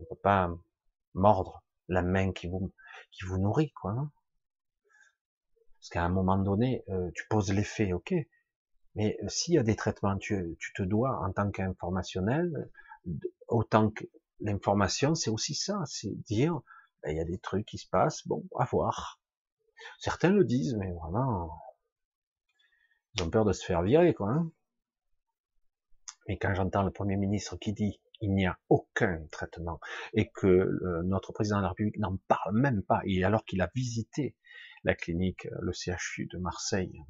on 0.00 0.04
peut 0.04 0.20
pas 0.22 0.50
mordre 1.14 1.62
la 1.88 2.02
main 2.02 2.32
qui 2.32 2.48
vous 2.48 2.72
qui 3.10 3.24
vous 3.24 3.38
nourrit, 3.38 3.72
quoi. 3.72 3.94
Parce 5.78 5.88
qu'à 5.90 6.04
un 6.04 6.08
moment 6.08 6.38
donné, 6.38 6.84
euh, 6.88 7.10
tu 7.14 7.26
poses 7.28 7.52
l'effet, 7.52 7.92
ok? 7.92 8.14
Mais 8.94 9.18
euh, 9.22 9.28
s'il 9.28 9.54
y 9.54 9.58
a 9.58 9.62
des 9.62 9.76
traitements, 9.76 10.16
tu, 10.16 10.56
tu 10.58 10.72
te 10.72 10.82
dois, 10.82 11.18
en 11.24 11.32
tant 11.32 11.50
qu'informationnel, 11.50 12.70
autant 13.48 13.90
que 13.90 14.04
l'information, 14.40 15.14
c'est 15.14 15.30
aussi 15.30 15.54
ça, 15.54 15.82
c'est 15.86 16.14
dire, 16.24 16.60
ben, 17.02 17.10
il 17.10 17.16
y 17.16 17.20
a 17.20 17.24
des 17.24 17.38
trucs 17.38 17.66
qui 17.66 17.78
se 17.78 17.88
passent, 17.88 18.26
bon, 18.26 18.44
à 18.58 18.64
voir. 18.64 19.20
Certains 19.98 20.30
le 20.30 20.44
disent, 20.44 20.76
mais 20.76 20.92
vraiment, 20.92 21.50
ils 23.14 23.22
ont 23.24 23.30
peur 23.30 23.44
de 23.44 23.52
se 23.52 23.64
faire 23.64 23.82
virer, 23.82 24.14
quoi. 24.14 24.30
Hein. 24.30 24.50
Mais 26.28 26.38
quand 26.38 26.54
j'entends 26.54 26.82
le 26.82 26.92
Premier 26.92 27.16
ministre 27.16 27.56
qui 27.56 27.72
dit 27.72 28.00
il 28.22 28.32
n'y 28.32 28.46
a 28.46 28.58
aucun 28.68 29.26
traitement 29.30 29.80
et 30.14 30.30
que 30.30 30.70
notre 31.04 31.32
président 31.32 31.58
de 31.58 31.62
la 31.62 31.68
République 31.70 31.98
n'en 31.98 32.16
parle 32.28 32.56
même 32.56 32.82
pas, 32.82 33.02
et 33.04 33.22
alors 33.24 33.44
qu'il 33.44 33.60
a 33.60 33.70
visité 33.74 34.36
la 34.84 34.94
clinique, 34.94 35.46
le 35.60 35.72
CHU 35.72 36.26
de 36.32 36.38
Marseille, 36.38 37.04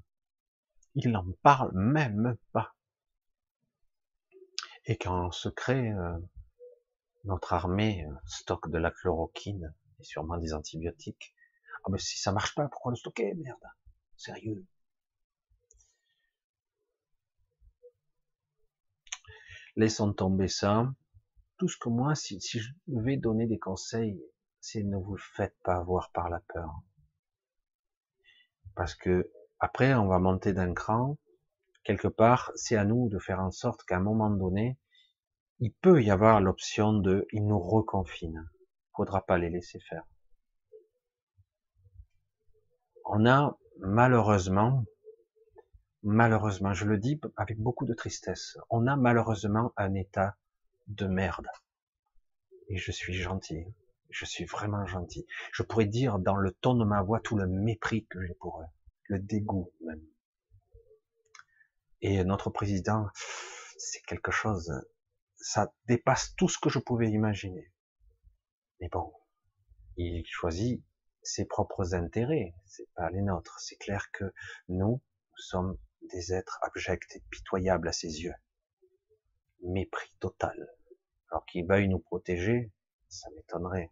il 0.94 1.10
n'en 1.10 1.26
parle 1.42 1.70
même 1.74 2.36
pas. 2.52 2.74
Et 4.84 4.96
qu'en 4.98 5.30
secret, 5.30 5.92
euh, 5.92 6.18
notre 7.24 7.52
armée 7.52 8.06
stocke 8.26 8.68
de 8.68 8.78
la 8.78 8.90
chloroquine 8.90 9.72
et 10.00 10.04
sûrement 10.04 10.38
des 10.38 10.54
antibiotiques. 10.54 11.34
Ah 11.84 11.88
mais 11.90 11.98
si 11.98 12.18
ça 12.18 12.32
marche 12.32 12.54
pas, 12.54 12.68
pourquoi 12.68 12.92
le 12.92 12.96
stocker, 12.96 13.34
merde? 13.34 13.60
Sérieux? 14.16 14.66
Laissons 19.76 20.12
tomber 20.12 20.48
ça 20.48 20.92
tout 21.62 21.68
ce 21.68 21.78
que 21.78 21.90
moi, 21.90 22.16
si, 22.16 22.40
je 22.40 22.72
vais 22.88 23.16
donner 23.16 23.46
des 23.46 23.60
conseils, 23.60 24.20
c'est 24.58 24.82
ne 24.82 24.96
vous 24.96 25.16
faites 25.16 25.54
pas 25.62 25.76
avoir 25.76 26.10
par 26.10 26.28
la 26.28 26.40
peur. 26.40 26.74
Parce 28.74 28.96
que 28.96 29.30
après, 29.60 29.94
on 29.94 30.08
va 30.08 30.18
monter 30.18 30.52
d'un 30.52 30.74
cran. 30.74 31.18
Quelque 31.84 32.08
part, 32.08 32.50
c'est 32.56 32.74
à 32.74 32.84
nous 32.84 33.08
de 33.10 33.20
faire 33.20 33.38
en 33.38 33.52
sorte 33.52 33.84
qu'à 33.84 33.98
un 33.98 34.00
moment 34.00 34.28
donné, 34.28 34.76
il 35.60 35.72
peut 35.72 36.02
y 36.02 36.10
avoir 36.10 36.40
l'option 36.40 36.94
de, 36.94 37.28
ils 37.30 37.46
nous 37.46 37.60
reconfinent. 37.60 38.50
Faudra 38.96 39.24
pas 39.24 39.38
les 39.38 39.48
laisser 39.48 39.78
faire. 39.88 40.02
On 43.04 43.24
a 43.24 43.56
malheureusement, 43.78 44.84
malheureusement, 46.02 46.74
je 46.74 46.86
le 46.86 46.98
dis 46.98 47.20
avec 47.36 47.60
beaucoup 47.60 47.86
de 47.86 47.94
tristesse, 47.94 48.58
on 48.68 48.88
a 48.88 48.96
malheureusement 48.96 49.72
un 49.76 49.94
état 49.94 50.34
de 50.88 51.06
merde. 51.06 51.48
Et 52.68 52.76
je 52.76 52.92
suis 52.92 53.14
gentil. 53.14 53.64
Je 54.10 54.24
suis 54.24 54.44
vraiment 54.44 54.86
gentil. 54.86 55.26
Je 55.52 55.62
pourrais 55.62 55.86
dire 55.86 56.18
dans 56.18 56.36
le 56.36 56.52
ton 56.52 56.74
de 56.74 56.84
ma 56.84 57.02
voix 57.02 57.20
tout 57.20 57.36
le 57.36 57.46
mépris 57.46 58.06
que 58.06 58.24
j'ai 58.24 58.34
pour 58.34 58.60
eux. 58.60 58.66
Le 59.04 59.18
dégoût 59.18 59.72
même. 59.84 60.04
Et 62.02 62.22
notre 62.24 62.50
président, 62.50 63.06
c'est 63.78 64.02
quelque 64.02 64.32
chose, 64.32 64.72
ça 65.36 65.72
dépasse 65.86 66.34
tout 66.36 66.48
ce 66.48 66.58
que 66.58 66.68
je 66.68 66.78
pouvais 66.78 67.10
imaginer. 67.10 67.72
Mais 68.80 68.88
bon, 68.88 69.12
il 69.96 70.24
choisit 70.26 70.82
ses 71.22 71.44
propres 71.44 71.94
intérêts, 71.94 72.54
c'est 72.66 72.90
pas 72.94 73.08
les 73.10 73.22
nôtres. 73.22 73.60
C'est 73.60 73.76
clair 73.76 74.10
que 74.12 74.24
nous, 74.68 75.00
nous 75.00 75.36
sommes 75.36 75.78
des 76.10 76.32
êtres 76.32 76.58
abjects 76.62 77.14
et 77.14 77.22
pitoyables 77.30 77.88
à 77.88 77.92
ses 77.92 78.22
yeux 78.22 78.34
mépris 79.62 80.14
total. 80.20 80.68
Alors 81.30 81.44
qu'il 81.46 81.66
veuille 81.66 81.88
nous 81.88 81.98
protéger, 81.98 82.70
ça 83.08 83.28
m'étonnerait. 83.36 83.90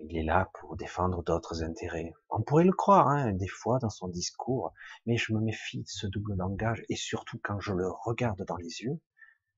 Il 0.00 0.16
est 0.16 0.22
là 0.22 0.48
pour 0.54 0.76
défendre 0.76 1.24
d'autres 1.24 1.64
intérêts. 1.64 2.14
On 2.30 2.42
pourrait 2.42 2.64
le 2.64 2.72
croire, 2.72 3.08
hein, 3.08 3.32
des 3.32 3.48
fois, 3.48 3.78
dans 3.78 3.90
son 3.90 4.08
discours, 4.08 4.72
mais 5.06 5.16
je 5.16 5.32
me 5.32 5.40
méfie 5.40 5.82
de 5.82 5.88
ce 5.88 6.06
double 6.06 6.34
langage, 6.36 6.84
et 6.88 6.96
surtout 6.96 7.40
quand 7.42 7.58
je 7.60 7.72
le 7.72 7.88
regarde 8.04 8.44
dans 8.44 8.56
les 8.56 8.82
yeux, 8.82 9.00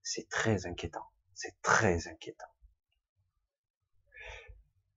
c'est 0.02 0.28
très 0.28 0.66
inquiétant. 0.66 1.04
C'est 1.34 1.60
très 1.62 2.08
inquiétant. 2.08 2.46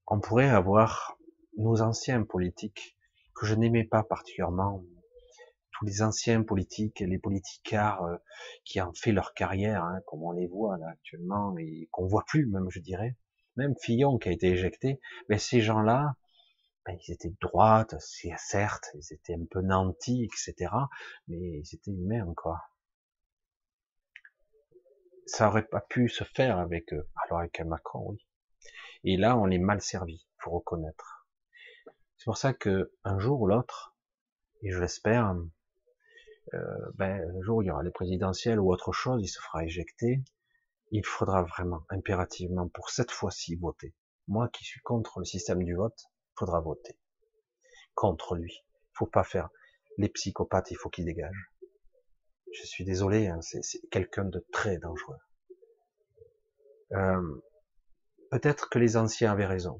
On 0.07 0.19
pourrait 0.19 0.49
avoir 0.49 1.17
nos 1.57 1.81
anciens 1.81 2.23
politiques, 2.23 2.97
que 3.35 3.45
je 3.45 3.55
n'aimais 3.55 3.83
pas 3.83 4.03
particulièrement, 4.03 4.83
les 5.83 6.01
anciens 6.01 6.43
politiques, 6.43 6.99
les 6.99 7.19
politicards 7.19 8.03
euh, 8.03 8.17
qui 8.65 8.81
ont 8.81 8.93
fait 8.93 9.11
leur 9.11 9.33
carrière, 9.33 9.83
hein, 9.83 9.99
comme 10.07 10.23
on 10.23 10.31
les 10.31 10.47
voit 10.47 10.77
là 10.77 10.87
actuellement, 10.89 11.55
et 11.57 11.87
qu'on 11.91 12.07
voit 12.07 12.23
plus 12.25 12.45
même, 12.47 12.69
je 12.69 12.79
dirais. 12.79 13.17
Même 13.55 13.75
Fillon 13.79 14.17
qui 14.17 14.29
a 14.29 14.31
été 14.31 14.47
éjecté, 14.47 14.99
mais 15.29 15.37
ces 15.37 15.61
gens-là, 15.61 16.15
ben, 16.85 16.97
ils 17.07 17.13
étaient 17.13 17.29
de 17.29 17.37
droite, 17.39 17.95
certes, 17.99 18.89
ils 18.95 19.13
étaient 19.13 19.35
un 19.35 19.45
peu 19.49 19.61
nantis, 19.61 20.25
etc. 20.25 20.71
Mais 21.27 21.37
ils 21.37 21.75
étaient 21.75 21.91
humains, 21.91 22.33
quoi. 22.35 22.61
Ça 25.25 25.47
aurait 25.47 25.67
pas 25.67 25.81
pu 25.81 26.09
se 26.09 26.23
faire 26.23 26.57
avec 26.57 26.91
eux. 26.93 27.07
Alors 27.23 27.39
avec 27.39 27.61
Macron, 27.61 28.09
oui. 28.09 28.27
Et 29.05 29.17
là, 29.17 29.37
on 29.37 29.45
les 29.45 29.59
mal 29.59 29.81
servi, 29.81 30.27
faut 30.37 30.51
reconnaître. 30.51 31.27
C'est 32.17 32.25
pour 32.25 32.37
ça 32.37 32.53
que 32.53 32.93
un 33.03 33.19
jour 33.19 33.41
ou 33.41 33.47
l'autre, 33.47 33.95
et 34.61 34.71
je 34.71 34.79
l'espère, 34.79 35.35
ben, 36.95 37.29
un 37.35 37.41
jour 37.41 37.63
il 37.63 37.67
y 37.67 37.71
aura 37.71 37.83
les 37.83 37.91
présidentielles 37.91 38.59
ou 38.59 38.71
autre 38.71 38.91
chose, 38.91 39.21
il 39.23 39.27
se 39.27 39.39
fera 39.39 39.63
éjecter. 39.63 40.23
Il 40.91 41.05
faudra 41.05 41.43
vraiment, 41.43 41.83
impérativement, 41.89 42.67
pour 42.67 42.89
cette 42.91 43.11
fois-ci, 43.11 43.55
voter. 43.55 43.95
Moi 44.27 44.47
qui 44.49 44.63
suis 44.63 44.81
contre 44.81 45.19
le 45.19 45.25
système 45.25 45.63
du 45.63 45.75
vote, 45.75 45.97
il 45.99 46.39
faudra 46.39 46.61
voter. 46.61 46.97
Contre 47.95 48.35
lui. 48.35 48.63
Faut 48.93 49.07
pas 49.07 49.23
faire. 49.23 49.49
Les 49.97 50.09
psychopathes, 50.09 50.71
il 50.71 50.77
faut 50.77 50.89
qu'ils 50.89 51.05
dégagent. 51.05 51.51
Je 52.51 52.63
suis 52.65 52.85
désolé, 52.85 53.27
hein, 53.27 53.39
c'est 53.41 53.61
quelqu'un 53.89 54.25
de 54.25 54.45
très 54.51 54.77
dangereux. 54.77 55.17
Euh, 56.91 57.41
Peut-être 58.33 58.67
que 58.67 58.79
les 58.79 58.97
anciens 58.97 59.31
avaient 59.31 59.45
raison. 59.45 59.79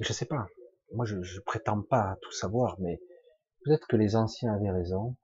Je 0.00 0.12
sais 0.12 0.24
pas. 0.24 0.48
Moi, 0.92 1.06
je, 1.06 1.22
je 1.22 1.38
prétends 1.38 1.80
pas 1.80 2.16
tout 2.22 2.32
savoir, 2.32 2.80
mais 2.80 3.00
peut-être 3.66 3.88
que 3.88 3.96
les 3.96 4.14
anciens 4.14 4.54
avaient 4.54 4.70
raison. 4.70 5.16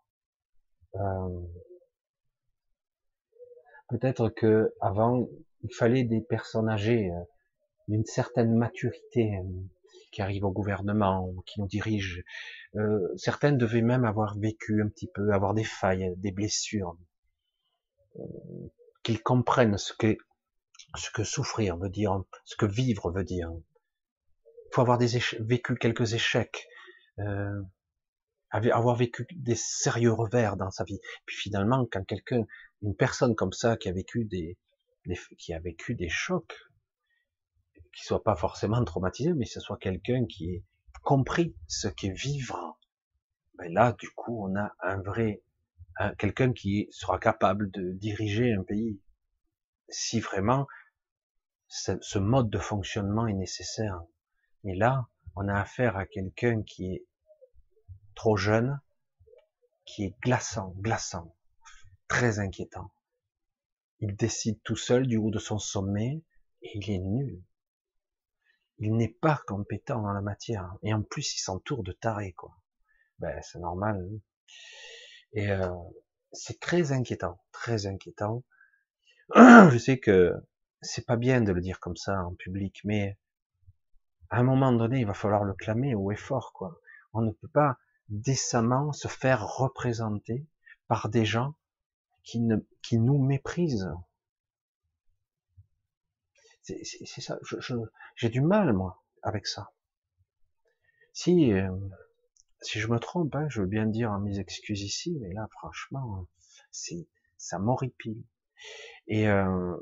Euh, 0.96 1.40
peut-être 3.88 4.31
que 4.31 4.74
avant, 4.81 5.28
il 5.62 5.72
fallait 5.72 6.05
des 6.05 6.20
personnes 6.20 6.68
âgées 6.68 7.11
euh, 7.11 7.20
d'une 7.87 8.05
certaine 8.05 8.55
maturité 8.55 9.37
euh, 9.37 9.44
qui 10.11 10.22
arrivent 10.22 10.44
au 10.44 10.50
gouvernement, 10.50 11.33
qui 11.46 11.61
nous 11.61 11.68
dirigent. 11.68 12.20
Euh, 12.74 13.09
certaines 13.16 13.59
devaient 13.59 13.81
même 13.81 14.05
avoir 14.05 14.37
vécu 14.37 14.83
un 14.83 14.88
petit 14.88 15.09
peu, 15.14 15.33
avoir 15.33 15.55
des 15.55 15.64
failles, 15.64 16.12
des 16.16 16.33
blessures, 16.33 16.96
qu'ils 19.02 19.22
comprennent 19.22 19.78
ce 19.78 19.94
que 19.94 21.24
souffrir 21.24 21.78
veut 21.78 21.88
dire, 21.88 22.22
ce 22.44 22.57
que 22.57 22.66
vivre 22.66 23.11
veut 23.11 23.24
dire. 23.24 23.50
Il 24.44 24.74
faut 24.74 24.83
avoir 24.83 24.98
des 24.98 25.18
vécu 25.40 25.76
quelques 25.76 26.12
échecs, 26.12 26.66
avoir 28.53 28.97
vécu 28.97 29.27
des 29.33 29.55
sérieux 29.55 30.12
revers 30.12 30.57
dans 30.57 30.71
sa 30.71 30.85
vie. 30.85 31.01
Puis 31.27 31.37
finalement, 31.37 31.87
quand 31.91 32.05
quelqu'un, 32.05 32.45
une 32.83 32.95
personne 32.95 33.35
comme 33.35 33.53
ça 33.53 33.77
qui 33.77 33.88
a 33.88 33.93
vécu 33.93 34.25
des, 34.25 34.59
qui 35.38 35.53
a 35.53 35.59
vécu 35.59 35.95
des 35.95 36.09
chocs, 36.09 36.55
qui 37.95 38.05
soit 38.05 38.23
pas 38.23 38.37
forcément 38.37 38.83
traumatisé, 38.85 39.33
mais 39.35 39.47
ce 39.47 39.61
soit 39.61 39.79
quelqu'un 39.79 40.27
qui 40.27 40.51
ait 40.51 40.65
compris 41.03 41.55
ce 41.67 41.88
qu'est 41.88 42.12
vivre, 42.12 42.79
ben 43.59 43.73
là, 43.73 43.93
du 43.99 44.11
coup, 44.11 44.47
on 44.47 44.57
a 44.57 44.73
un 44.81 45.01
vrai, 45.03 45.43
quelqu'un 46.19 46.53
qui 46.53 46.88
sera 46.91 47.19
capable 47.19 47.71
de 47.71 47.93
diriger 47.93 48.53
un 48.53 48.62
pays. 48.62 49.01
Si 49.88 50.21
vraiment 50.21 50.67
ce 51.69 52.19
mode 52.19 52.51
de 52.51 52.59
fonctionnement 52.59 53.27
est 53.27 53.35
nécessaire. 53.35 54.03
Et 54.65 54.75
là, 54.75 55.07
on 55.37 55.49
a 55.49 55.59
affaire 55.59 55.97
à 55.97 56.07
quelqu'un 56.07 56.62
qui 56.62 56.95
est 56.95 57.07
trop 58.14 58.37
jeune, 58.37 58.81
qui 59.85 60.05
est 60.05 60.16
glaçant, 60.22 60.75
glaçant, 60.79 61.35
très 62.09 62.38
inquiétant. 62.38 62.92
Il 64.01 64.16
décide 64.16 64.61
tout 64.62 64.77
seul 64.77 65.07
du 65.07 65.16
haut 65.16 65.31
de 65.31 65.38
son 65.38 65.59
sommet 65.59 66.22
et 66.62 66.79
il 66.79 66.90
est 66.90 66.98
nul. 66.98 67.42
Il 68.79 68.96
n'est 68.96 69.09
pas 69.09 69.40
compétent 69.46 70.03
dans 70.03 70.12
la 70.12 70.22
matière. 70.22 70.75
Et 70.83 70.92
en 70.92 71.03
plus, 71.03 71.37
il 71.37 71.38
s'entoure 71.38 71.85
de 71.85 71.92
tarés, 71.92 72.33
quoi. 72.33 72.57
Ben, 73.18 73.40
c'est 73.42 73.61
normal. 73.61 74.01
Hein. 74.01 74.18
Et 75.35 75.51
euh, 75.51 75.70
c'est 76.33 76.59
très 76.59 76.92
inquiétant, 76.92 77.40
très 77.53 77.87
inquiétant. 77.87 78.42
Je 79.37 79.79
sais 79.79 79.98
que 79.98 80.35
c'est 80.81 81.07
pas 81.07 81.16
bien 81.16 81.40
de 81.40 81.53
le 81.53 81.61
dire 81.61 81.79
comme 81.79 81.96
ça 81.96 82.25
en 82.25 82.35
public, 82.35 82.81
mais 82.85 83.18
à 84.31 84.38
un 84.38 84.42
moment 84.42 84.72
donné, 84.72 85.01
il 85.01 85.07
va 85.07 85.14
falloir 85.14 85.44
le 85.44 85.55
clamer 85.55 85.94
au 85.94 86.11
effort, 86.11 86.53
quoi. 86.53 86.81
On 87.12 87.20
ne 87.20 87.31
peut 87.31 87.48
pas 87.48 87.79
décemment 88.12 88.92
se 88.92 89.09
faire 89.09 89.46
représenter 89.46 90.46
par 90.87 91.09
des 91.09 91.25
gens 91.25 91.55
qui, 92.22 92.40
ne, 92.40 92.57
qui 92.83 92.98
nous 92.98 93.18
méprisent. 93.18 93.90
C'est 96.62 97.20
ça. 97.20 97.38
J'ai 98.14 98.29
du 98.29 98.40
mal 98.40 98.72
moi 98.72 99.03
avec 99.22 99.46
ça. 99.46 99.72
Si 101.12 101.53
euh, 101.53 101.77
si 102.61 102.79
je 102.79 102.87
me 102.87 103.01
trompe, 103.01 103.35
hein, 103.35 103.48
je 103.48 103.62
veux 103.62 103.66
bien 103.66 103.87
dire 103.87 104.16
mes 104.20 104.38
excuses 104.38 104.83
ici, 104.83 105.18
mais 105.20 105.33
là 105.33 105.48
franchement, 105.51 106.29
c'est 106.70 107.09
ça 107.38 107.59
m'horripile. 107.59 108.22
Et 109.09 109.27
euh, 109.29 109.77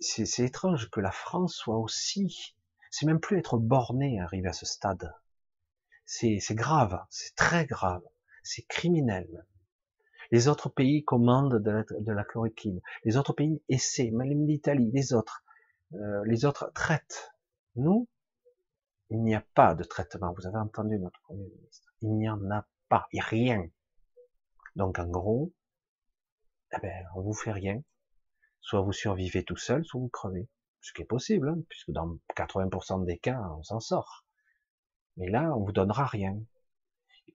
c'est 0.00 0.44
étrange 0.44 0.90
que 0.90 1.00
la 1.00 1.12
France 1.12 1.54
soit 1.54 1.78
aussi. 1.78 2.56
C'est 2.90 3.06
même 3.06 3.20
plus 3.20 3.38
être 3.38 3.58
borné 3.58 4.20
arrivé 4.20 4.48
à 4.48 4.52
ce 4.52 4.64
stade 4.64 5.12
c'est 6.12 6.54
grave, 6.54 7.02
c'est 7.08 7.34
très 7.34 7.64
grave, 7.64 8.02
c'est 8.42 8.66
criminel. 8.66 9.46
Les 10.30 10.48
autres 10.48 10.68
pays 10.68 11.04
commandent 11.04 11.62
de 11.62 11.70
la, 11.70 11.82
de 11.82 12.22
chloroquine, 12.24 12.80
les 13.04 13.16
autres 13.16 13.32
pays 13.32 13.62
essaient, 13.68 14.10
même 14.10 14.46
l'Italie, 14.46 14.90
les 14.92 15.14
autres, 15.14 15.42
euh, 15.94 16.22
les 16.26 16.44
autres 16.44 16.70
traitent. 16.74 17.32
Nous, 17.76 18.08
il 19.08 19.22
n'y 19.22 19.34
a 19.34 19.44
pas 19.54 19.74
de 19.74 19.84
traitement. 19.84 20.34
Vous 20.36 20.46
avez 20.46 20.58
entendu 20.58 20.98
notre 20.98 21.20
premier 21.22 21.48
ministre. 21.48 21.94
Il 22.02 22.14
n'y 22.14 22.28
en 22.28 22.50
a 22.50 22.66
pas, 22.88 23.06
il 23.12 23.16
n'y 23.16 23.20
a 23.20 23.24
rien. 23.24 23.66
Donc 24.76 24.98
en 24.98 25.08
gros, 25.08 25.52
eh 26.74 26.80
ben, 26.80 27.06
on 27.14 27.22
vous 27.22 27.34
fait 27.34 27.52
rien. 27.52 27.82
Soit 28.60 28.82
vous 28.82 28.92
survivez 28.92 29.44
tout 29.44 29.56
seul, 29.56 29.84
soit 29.84 30.00
vous 30.00 30.08
crevez. 30.08 30.48
Ce 30.80 30.92
qui 30.92 31.02
est 31.02 31.06
possible, 31.06 31.48
hein, 31.48 31.58
puisque 31.68 31.90
dans 31.90 32.18
80% 32.36 33.04
des 33.04 33.18
cas, 33.18 33.40
on 33.58 33.62
s'en 33.62 33.80
sort. 33.80 34.21
Mais 35.16 35.28
là, 35.28 35.54
on 35.56 35.64
vous 35.64 35.72
donnera 35.72 36.06
rien. 36.06 36.38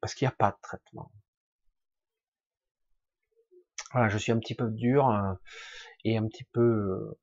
Parce 0.02 0.14
qu'il 0.14 0.26
n'y 0.26 0.34
a 0.34 0.36
pas 0.36 0.52
de 0.52 0.58
traitement. 0.62 1.12
Voilà, 3.92 4.10
je 4.10 4.18
suis 4.18 4.32
un 4.32 4.40
petit 4.40 4.56
peu 4.56 4.70
dur 4.70 5.10
euh, 5.10 5.34
et 6.04 6.18
un 6.18 6.28
petit 6.28 6.44
peu... 6.44 6.62
Euh, 6.62 7.20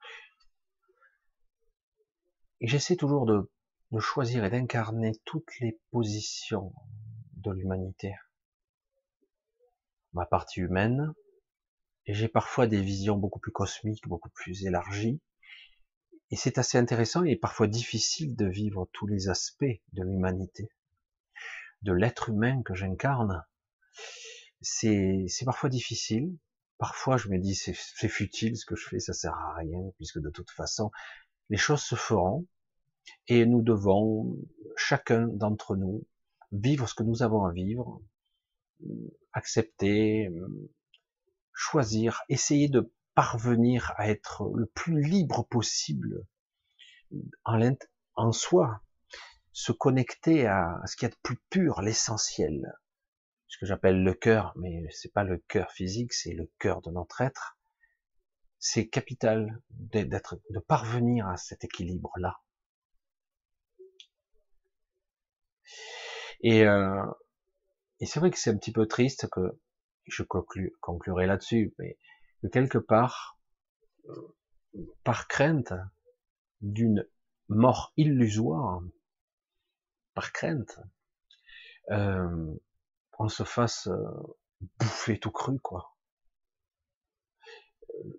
j'essaie 2.61 2.97
toujours 2.97 3.27
de 3.27 3.49
choisir 4.01 4.45
et 4.45 4.51
d'incarner 4.51 5.13
toutes 5.25 5.59
les 5.61 5.79
positions 5.91 6.73
de 7.37 7.53
l'humanité. 7.53 8.15
Ma 10.13 10.27
partie 10.27 10.61
humaine, 10.61 11.13
et 12.07 12.15
j'ai 12.15 12.29
parfois 12.29 12.67
des 12.67 12.81
visions 12.81 13.17
beaucoup 13.17 13.39
plus 13.39 13.53
cosmiques, 13.53 14.07
beaucoup 14.09 14.31
plus 14.31 14.67
élargies, 14.67 15.21
et 16.31 16.37
c'est 16.37 16.59
assez 16.59 16.79
intéressant 16.79 17.25
et 17.25 17.37
parfois 17.37 17.67
difficile 17.67 18.35
de 18.35 18.47
vivre 18.47 18.89
tous 18.93 19.07
les 19.07 19.29
aspects 19.29 19.81
de 19.93 20.03
l'humanité, 20.03 20.69
de 21.83 21.93
l'être 21.93 22.31
humain 22.31 22.63
que 22.63 22.75
j'incarne. 22.75 23.45
C'est, 24.61 25.27
parfois 25.45 25.69
difficile. 25.69 26.37
Parfois, 26.79 27.17
je 27.17 27.29
me 27.29 27.39
dis, 27.39 27.55
c'est 27.55 28.09
futile 28.09 28.57
ce 28.57 28.67
que 28.67 28.75
je 28.75 28.89
fais, 28.89 28.99
ça 28.99 29.13
sert 29.13 29.35
à 29.35 29.55
rien, 29.55 29.81
puisque 29.97 30.19
de 30.19 30.31
toute 30.31 30.51
façon, 30.51 30.91
les 31.51 31.57
choses 31.57 31.83
se 31.83 31.95
feront 31.95 32.47
et 33.29 33.47
nous 33.47 33.63
devons, 33.63 34.37
chacun 34.77 35.29
d'entre 35.29 35.77
nous, 35.77 36.07
vivre 36.53 36.89
ce 36.89 36.95
que 36.95 37.03
nous 37.03 37.23
avons 37.23 37.45
à 37.45 37.53
vivre, 37.53 38.01
accepter, 39.33 40.31
choisir, 41.53 42.23
essayer 42.29 42.69
de 42.69 42.93
parvenir 43.15 43.93
à 43.97 44.09
être 44.09 44.51
le 44.55 44.67
plus 44.67 45.03
libre 45.03 45.47
possible 45.49 46.27
en, 47.45 47.61
en 48.17 48.33
soi, 48.33 48.83
se 49.53 49.73
connecter 49.73 50.47
à, 50.47 50.81
ce 50.87 50.97
qu'il 50.97 51.09
y 51.09 51.13
a 51.13 51.15
de 51.15 51.21
plus 51.23 51.39
pur, 51.49 51.81
l'essentiel, 51.81 52.75
ce 53.47 53.59
que 53.59 53.67
j'appelle 53.67 54.03
le 54.03 54.15
cœur, 54.15 54.53
mais 54.57 54.85
c'est 54.91 55.13
pas 55.13 55.23
le 55.23 55.39
cœur 55.39 55.71
physique, 55.71 56.13
c'est 56.13 56.35
le 56.35 56.51
cœur 56.59 56.83
de 56.83 56.91
notre 56.91 57.21
être. 57.21 57.57
C'est 58.59 58.89
capital 58.89 59.61
d'être, 59.71 60.41
de 60.51 60.59
parvenir 60.59 61.29
à 61.29 61.37
cet 61.37 61.65
équilibre-là. 61.65 62.41
Et, 66.41 66.65
euh, 66.65 67.05
et 68.01 68.07
c'est 68.07 68.19
vrai 68.21 68.31
que 68.31 68.39
c'est 68.39 68.51
un 68.51 68.57
petit 68.57 68.73
peu 68.73 68.87
triste 68.87 69.29
que 69.31 69.61
je 70.07 70.23
conclurai 70.25 71.27
là-dessus, 71.27 71.75
mais 71.79 71.97
quelque 72.49 72.79
part, 72.79 73.39
par 75.03 75.29
crainte 75.29 75.73
d'une 76.61 77.07
mort 77.49 77.93
illusoire, 77.97 78.81
par 80.15 80.33
crainte, 80.33 80.79
euh, 81.91 82.55
on 83.19 83.29
se 83.29 83.45
fasse 83.45 83.89
euh, 83.89 84.37
bouffer 84.79 85.19
tout 85.19 85.31
cru, 85.31 85.59
quoi. 85.61 85.97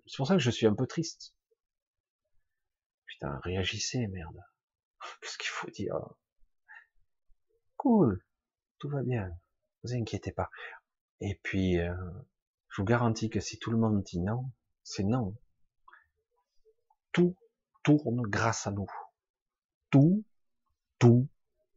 C'est 0.06 0.16
pour 0.16 0.26
ça 0.26 0.34
que 0.34 0.42
je 0.42 0.50
suis 0.50 0.66
un 0.66 0.74
peu 0.74 0.86
triste. 0.86 1.34
Putain, 3.06 3.38
réagissez, 3.42 4.06
merde. 4.06 4.40
Qu'est-ce 5.20 5.38
qu'il 5.38 5.48
faut 5.48 5.70
dire? 5.70 5.96
Cool, 7.76 8.24
tout 8.78 8.88
va 8.88 9.02
bien, 9.02 9.30
vous 9.82 9.94
inquiétez 9.94 10.32
pas. 10.32 10.50
Et 11.20 11.38
puis, 11.42 11.78
euh, 11.78 11.94
je 12.76 12.82
vous 12.82 12.86
garantis 12.86 13.30
que 13.30 13.40
si 13.40 13.58
tout 13.58 13.70
le 13.70 13.78
monde 13.78 14.02
dit 14.02 14.20
non, 14.20 14.50
c'est 14.82 15.02
non. 15.02 15.34
Tout 17.10 17.34
tourne 17.82 18.20
grâce 18.20 18.66
à 18.66 18.70
nous. 18.70 18.86
Tout, 19.88 20.26
tout, 20.98 21.26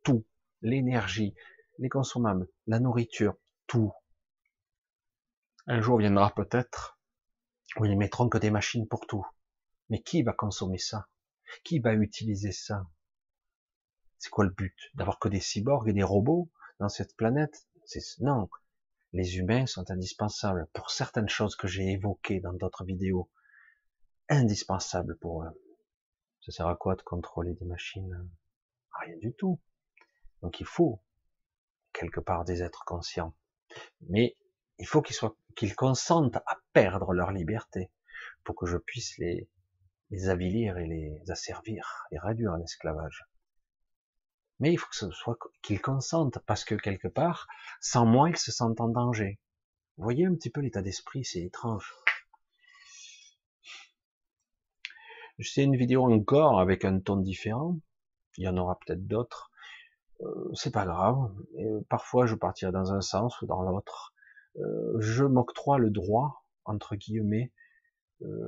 tout. 0.03 0.25
L'énergie, 0.61 1.35
les 1.77 1.87
consommables, 1.87 2.49
la 2.67 2.81
nourriture, 2.81 3.35
tout. 3.65 3.93
Un 5.67 5.79
jour 5.79 5.99
viendra 5.99 6.35
peut-être 6.35 6.99
où 7.77 7.85
ils 7.85 7.97
mettront 7.97 8.27
que 8.27 8.37
des 8.37 8.51
machines 8.51 8.85
pour 8.85 9.07
tout. 9.07 9.25
Mais 9.89 10.01
qui 10.01 10.21
va 10.21 10.33
consommer 10.33 10.79
ça? 10.79 11.07
Qui 11.63 11.79
va 11.79 11.93
utiliser 11.93 12.51
ça? 12.51 12.85
C'est 14.17 14.31
quoi 14.31 14.43
le 14.43 14.51
but? 14.51 14.75
D'avoir 14.95 15.17
que 15.17 15.29
des 15.29 15.39
cyborgs 15.39 15.87
et 15.87 15.93
des 15.93 16.03
robots 16.03 16.51
dans 16.77 16.89
cette 16.89 17.15
planète? 17.15 17.69
Non, 18.19 18.49
les 19.13 19.37
humains 19.37 19.65
sont 19.65 19.89
indispensables 19.89 20.67
pour 20.73 20.91
certaines 20.91 21.29
choses 21.29 21.55
que 21.55 21.67
j'ai 21.67 21.91
évoquées 21.91 22.39
dans 22.39 22.53
d'autres 22.53 22.83
vidéos. 22.83 23.29
Indispensables 24.29 25.17
pour 25.17 25.43
eux. 25.43 25.61
Ça 26.41 26.51
sert 26.51 26.67
à 26.67 26.75
quoi 26.75 26.95
de 26.95 27.01
contrôler 27.01 27.53
des 27.55 27.65
machines? 27.65 28.29
Rien 29.01 29.17
du 29.17 29.33
tout. 29.33 29.59
Donc 30.41 30.59
il 30.59 30.65
faut 30.65 31.01
quelque 31.93 32.19
part 32.19 32.45
des 32.45 32.61
êtres 32.61 32.83
conscients. 32.85 33.33
Mais 34.07 34.37
il 34.77 34.87
faut 34.87 35.01
qu'ils 35.01 35.15
soient, 35.15 35.35
qu'ils 35.55 35.75
consentent 35.75 36.37
à 36.37 36.57
perdre 36.73 37.13
leur 37.13 37.31
liberté 37.31 37.91
pour 38.43 38.55
que 38.55 38.65
je 38.65 38.77
puisse 38.77 39.17
les, 39.17 39.49
avilir 40.27 40.77
et 40.77 40.87
les 40.87 41.31
asservir, 41.31 42.05
et 42.11 42.19
réduire 42.19 42.53
en 42.53 42.61
esclavage. 42.61 43.25
Mais 44.59 44.73
il 44.73 44.77
faut 44.77 44.89
que 44.89 44.95
ce 44.95 45.11
soit 45.11 45.37
qu'ils 45.61 45.81
consentent, 45.81 46.39
parce 46.45 46.63
que 46.63 46.75
quelque 46.75 47.07
part, 47.07 47.47
sans 47.79 48.05
moi, 48.05 48.29
ils 48.29 48.37
se 48.37 48.51
sentent 48.51 48.81
en 48.81 48.89
danger. 48.89 49.39
Vous 49.97 50.03
voyez 50.03 50.25
un 50.25 50.35
petit 50.35 50.49
peu 50.49 50.61
l'état 50.61 50.81
d'esprit, 50.81 51.23
c'est 51.25 51.41
étrange. 51.41 51.93
Je 55.39 55.49
sais 55.49 55.63
une 55.63 55.77
vidéo 55.77 56.03
encore 56.03 56.59
avec 56.59 56.83
un 56.83 56.99
ton 56.99 57.15
différent. 57.15 57.79
Il 58.37 58.43
y 58.43 58.47
en 58.49 58.57
aura 58.57 58.77
peut-être 58.79 59.07
d'autres. 59.07 59.51
Euh, 60.21 60.51
c'est 60.53 60.71
pas 60.71 60.85
grave. 60.85 61.33
Euh, 61.59 61.81
parfois, 61.89 62.25
je 62.25 62.35
partirai 62.35 62.71
dans 62.71 62.91
un 62.91 63.01
sens 63.01 63.41
ou 63.41 63.45
dans 63.45 63.61
l'autre. 63.61 64.13
Euh, 64.57 64.99
je 64.99 65.23
m'octroie 65.23 65.77
le 65.77 65.89
droit, 65.89 66.43
entre 66.65 66.95
guillemets, 66.95 67.51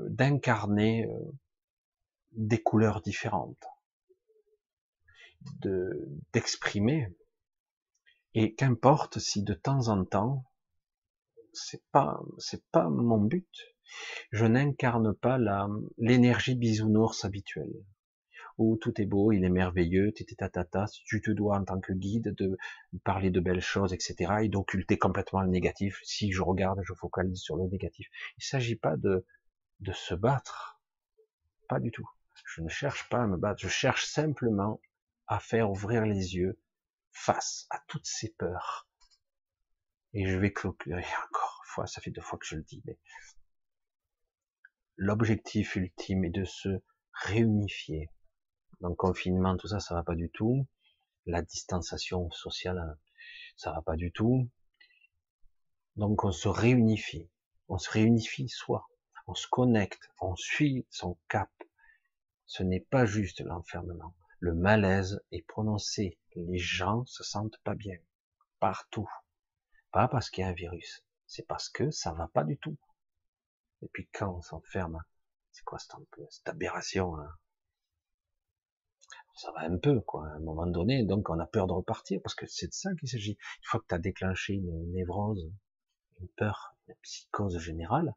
d'incarner 0.10 1.08
des 2.34 2.62
couleurs 2.62 3.02
différentes, 3.02 3.64
de 5.62 6.08
d'exprimer. 6.34 7.08
Et 8.34 8.54
qu'importe 8.54 9.20
si 9.20 9.44
de 9.44 9.54
temps 9.54 9.90
en 9.90 10.06
temps, 10.06 10.46
c'est 11.54 11.84
pas 11.92 12.22
c'est 12.38 12.66
pas 12.72 12.90
mon 12.90 13.20
but. 13.20 13.76
Je 14.32 14.46
n'incarne 14.46 15.14
pas 15.14 15.38
la 15.38 15.68
l'énergie 15.98 16.56
bisounours 16.56 17.26
habituelle 17.26 17.74
où 18.62 18.78
tout 18.78 19.00
est 19.02 19.06
beau, 19.06 19.32
il 19.32 19.44
est 19.44 19.50
merveilleux, 19.50 20.14
tata, 20.38 20.86
tu 21.06 21.22
te 21.22 21.32
dois 21.32 21.58
en 21.58 21.66
tant 21.66 21.80
que 21.80 21.94
guide 21.94 22.34
de 22.36 22.58
parler 23.04 23.32
de 23.32 23.40
belles 23.40 23.62
choses, 23.62 23.94
etc., 23.94 24.34
et 24.44 24.50
d'occulter 24.50 24.98
complètement 24.98 25.42
le 25.42 25.50
négatif. 25.50 26.00
Si 26.04 26.32
je 26.32 26.42
regarde, 26.42 26.80
je 26.84 26.94
focalise 26.94 27.40
sur 27.40 27.56
le 27.56 27.68
négatif. 27.68 28.08
Il 28.38 28.44
s'agit 28.44 28.76
pas 28.76 28.98
de, 28.98 29.26
de 29.80 29.92
se 29.92 30.14
battre. 30.14 30.82
Pas 31.68 31.80
du 31.80 31.92
tout. 31.92 32.08
Je 32.46 32.62
ne 32.62 32.70
cherche 32.70 33.10
pas 33.10 33.24
à 33.24 33.28
me 33.28 33.38
battre. 33.38 33.62
Je 33.62 33.68
cherche 33.68 34.06
simplement 34.06 34.80
à 35.28 35.40
faire 35.40 35.70
ouvrir 35.72 36.06
les 36.06 36.36
yeux 36.36 36.60
face 37.12 37.68
à 37.70 37.80
toutes 37.88 38.06
ces 38.06 38.30
peurs. 38.30 38.88
Et 40.14 40.26
je 40.26 40.38
vais 40.38 40.52
clôturer 40.52 41.06
encore 41.26 41.62
une 41.64 41.70
fois, 41.70 41.88
ça 41.88 42.02
fait 42.02 42.12
deux 42.12 42.22
fois 42.22 42.38
que 42.38 42.46
je 42.46 42.56
le 42.56 42.64
dis, 42.64 42.82
mais 42.86 42.98
l'objectif 44.98 45.76
ultime 45.76 46.26
est 46.26 46.32
de 46.32 46.46
se 46.46 46.82
réunifier. 47.14 48.10
Donc 48.82 48.98
confinement, 48.98 49.56
tout 49.58 49.68
ça, 49.68 49.80
ça 49.80 49.96
va 49.96 50.04
pas 50.04 50.16
du 50.16 50.30
tout. 50.30 50.68
La 51.26 51.42
distanciation 51.42 52.30
sociale, 52.32 52.98
ça 53.56 53.72
va 53.72 53.82
pas 53.82 53.96
du 53.96 54.12
tout. 54.12 54.50
Donc 55.96 56.24
on 56.24 56.32
se 56.32 56.48
réunifie, 56.48 57.30
on 57.68 57.78
se 57.78 57.90
réunifie 57.90 58.50
soi, 58.50 58.88
on 59.28 59.36
se 59.36 59.48
connecte, 59.48 60.10
on 60.20 60.36
suit 60.36 60.86
son 60.90 61.18
cap. 61.28 61.52
Ce 62.46 62.64
n'est 62.64 62.80
pas 62.80 63.06
juste 63.06 63.42
l'enfermement. 63.42 64.16
Le 64.42 64.56
malaise 64.56 65.22
est 65.32 65.46
prononcé. 65.46 66.18
Les 66.36 66.58
gens 66.58 67.06
se 67.06 67.24
sentent 67.24 67.60
pas 67.60 67.76
bien 67.76 67.96
partout. 68.60 69.08
Pas 69.92 70.08
parce 70.08 70.32
qu'il 70.32 70.42
y 70.42 70.46
a 70.46 70.50
un 70.50 70.54
virus, 70.54 71.06
c'est 71.28 71.46
parce 71.46 71.70
que 71.70 71.92
ça 71.92 72.12
va 72.14 72.28
pas 72.28 72.44
du 72.44 72.58
tout. 72.58 72.76
Et 73.84 73.88
puis 73.90 74.10
quand 74.12 74.34
on 74.36 74.42
s'enferme, 74.42 75.04
c'est 75.52 75.64
quoi 75.64 75.78
cette, 75.78 76.48
aberration 76.48 77.18
hein? 77.18 77.30
Ça 79.36 79.52
va 79.52 79.62
un 79.62 79.78
peu, 79.78 80.02
quoi, 80.02 80.28
à 80.28 80.32
un 80.32 80.40
moment 80.40 80.66
donné, 80.66 81.06
donc 81.06 81.30
on 81.30 81.40
a 81.40 81.46
peur 81.46 81.68
de 81.68 81.74
repartir, 81.74 82.20
parce 82.24 82.34
que 82.34 82.48
c'est 82.48 82.68
de 82.68 82.74
ça 82.74 82.90
qu'il 82.96 83.10
s'agit. 83.10 83.38
Une 83.60 83.66
fois 83.66 83.80
que 83.80 83.86
tu 83.90 83.96
as 83.96 84.00
déclenché 84.00 84.54
une 84.54 84.92
névrose, 84.92 85.52
une 86.20 86.30
peur, 86.30 86.76
une 86.88 86.96
psychose 87.04 87.60
générale, 87.60 88.16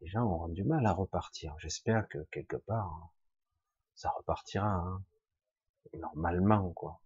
les 0.00 0.08
gens 0.08 0.24
auront 0.24 0.48
du 0.48 0.64
mal 0.64 0.86
à 0.86 0.92
repartir. 0.92 1.54
J'espère 1.58 2.08
que 2.08 2.18
quelque 2.32 2.56
part, 2.56 3.10
ça 3.94 4.08
repartira 4.10 4.68
hein, 4.68 5.04
normalement, 5.94 6.70
quoi. 6.72 7.00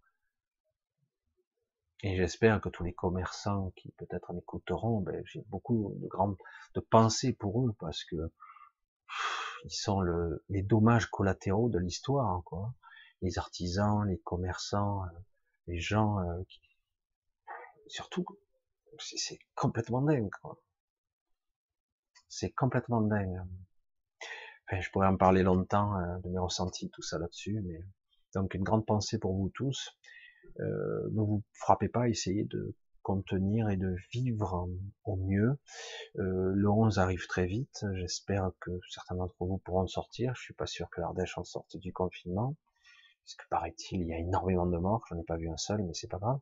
Et 2.03 2.15
j'espère 2.15 2.59
que 2.61 2.69
tous 2.69 2.83
les 2.83 2.93
commerçants 2.93 3.71
qui 3.75 3.91
peut-être 3.91 4.33
m'écouteront, 4.33 5.01
ben, 5.01 5.21
j'ai 5.25 5.43
beaucoup 5.49 5.93
de 5.97 6.07
grandes 6.07 6.37
de 6.73 6.79
pensées 6.79 7.33
pour 7.33 7.67
eux 7.67 7.75
parce 7.79 8.03
que 8.05 8.31
ils 9.65 9.71
sont 9.71 10.01
le, 10.01 10.43
les 10.49 10.63
dommages 10.63 11.05
collatéraux 11.05 11.69
de 11.69 11.77
l'histoire, 11.77 12.41
quoi. 12.43 12.73
Les 13.21 13.37
artisans, 13.37 14.03
les 14.07 14.17
commerçants, 14.19 15.03
euh, 15.05 15.09
les 15.67 15.79
gens, 15.79 16.19
euh, 16.19 16.43
qui... 16.49 16.61
surtout, 17.87 18.25
c'est 18.97 19.39
complètement 19.53 20.01
dingue, 20.01 20.31
quoi. 20.41 20.57
C'est 22.27 22.51
complètement 22.51 23.01
dingue. 23.01 23.41
Enfin, 24.65 24.81
je 24.81 24.89
pourrais 24.89 25.07
en 25.07 25.17
parler 25.17 25.43
longtemps 25.43 25.95
euh, 25.97 26.17
de 26.19 26.29
mes 26.29 26.39
ressentis, 26.39 26.89
tout 26.89 27.03
ça 27.03 27.19
là-dessus, 27.19 27.61
mais 27.63 27.83
donc 28.33 28.53
une 28.53 28.63
grande 28.63 28.85
pensée 28.85 29.19
pour 29.19 29.35
vous 29.35 29.49
tous. 29.49 29.97
Euh, 30.59 31.09
ne 31.11 31.21
vous 31.21 31.43
frappez 31.53 31.87
pas, 31.87 32.09
essayez 32.09 32.45
de 32.45 32.75
contenir 33.01 33.69
et 33.69 33.77
de 33.77 33.95
vivre 34.11 34.69
au 35.03 35.15
mieux. 35.15 35.57
Euh, 36.17 36.51
le 36.53 36.69
11 36.69 36.99
arrive 36.99 37.25
très 37.27 37.45
vite. 37.45 37.85
J'espère 37.95 38.51
que 38.59 38.71
certains 38.89 39.15
d'entre 39.15 39.35
vous 39.39 39.57
pourront 39.57 39.87
sortir. 39.87 40.33
Je 40.35 40.41
suis 40.41 40.53
pas 40.53 40.67
sûr 40.67 40.89
que 40.89 41.01
l'Ardèche 41.01 41.37
en 41.37 41.43
sorte 41.43 41.77
du 41.77 41.91
confinement, 41.91 42.55
parce 43.23 43.35
que 43.35 43.43
paraît-il, 43.49 44.01
il 44.01 44.07
y 44.07 44.13
a 44.13 44.19
énormément 44.19 44.65
de 44.65 44.77
morts. 44.77 45.03
J'en 45.09 45.19
ai 45.19 45.23
pas 45.23 45.37
vu 45.37 45.49
un 45.49 45.57
seul, 45.57 45.83
mais 45.83 45.93
c'est 45.93 46.09
pas 46.09 46.19
grave. 46.19 46.39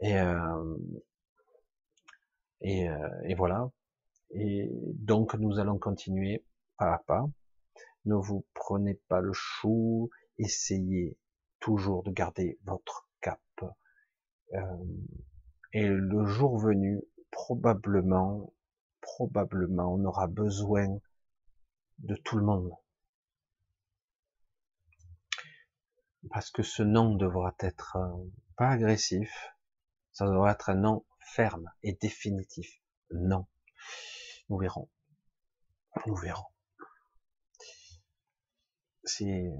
Et, 0.00 0.18
euh, 0.18 0.76
et, 2.60 2.88
euh, 2.88 3.08
et, 3.24 3.34
voilà. 3.34 3.70
Et 4.30 4.68
donc 4.94 5.34
nous 5.34 5.58
allons 5.58 5.78
continuer 5.78 6.44
pas 6.78 6.94
à 6.94 6.98
pas. 6.98 7.26
Ne 8.04 8.14
vous 8.14 8.44
prenez 8.54 8.94
pas 9.08 9.20
le 9.20 9.32
chou. 9.32 10.10
Essayez 10.38 11.16
toujours 11.60 12.02
de 12.02 12.10
garder 12.10 12.58
votre 12.64 13.08
cap. 13.20 13.40
Euh, 14.54 14.58
et 15.72 15.86
le 15.86 16.26
jour 16.26 16.58
venu, 16.58 17.02
probablement, 17.30 18.52
probablement, 19.00 19.94
on 19.94 20.04
aura 20.04 20.26
besoin 20.26 20.98
de 21.98 22.16
tout 22.16 22.36
le 22.36 22.44
monde. 22.44 22.70
Parce 26.30 26.50
que 26.50 26.62
ce 26.62 26.82
non 26.82 27.14
devra 27.14 27.54
être 27.60 27.96
euh, 27.96 28.30
pas 28.56 28.70
agressif, 28.70 29.54
ça 30.12 30.26
devra 30.26 30.52
être 30.52 30.70
un 30.70 30.74
non 30.74 31.04
ferme 31.20 31.70
et 31.82 31.94
définitif. 31.94 32.80
Non. 33.10 33.46
Nous 34.48 34.58
verrons. 34.58 34.88
Nous 36.06 36.14
verrons. 36.16 36.46
C'est 39.04 39.50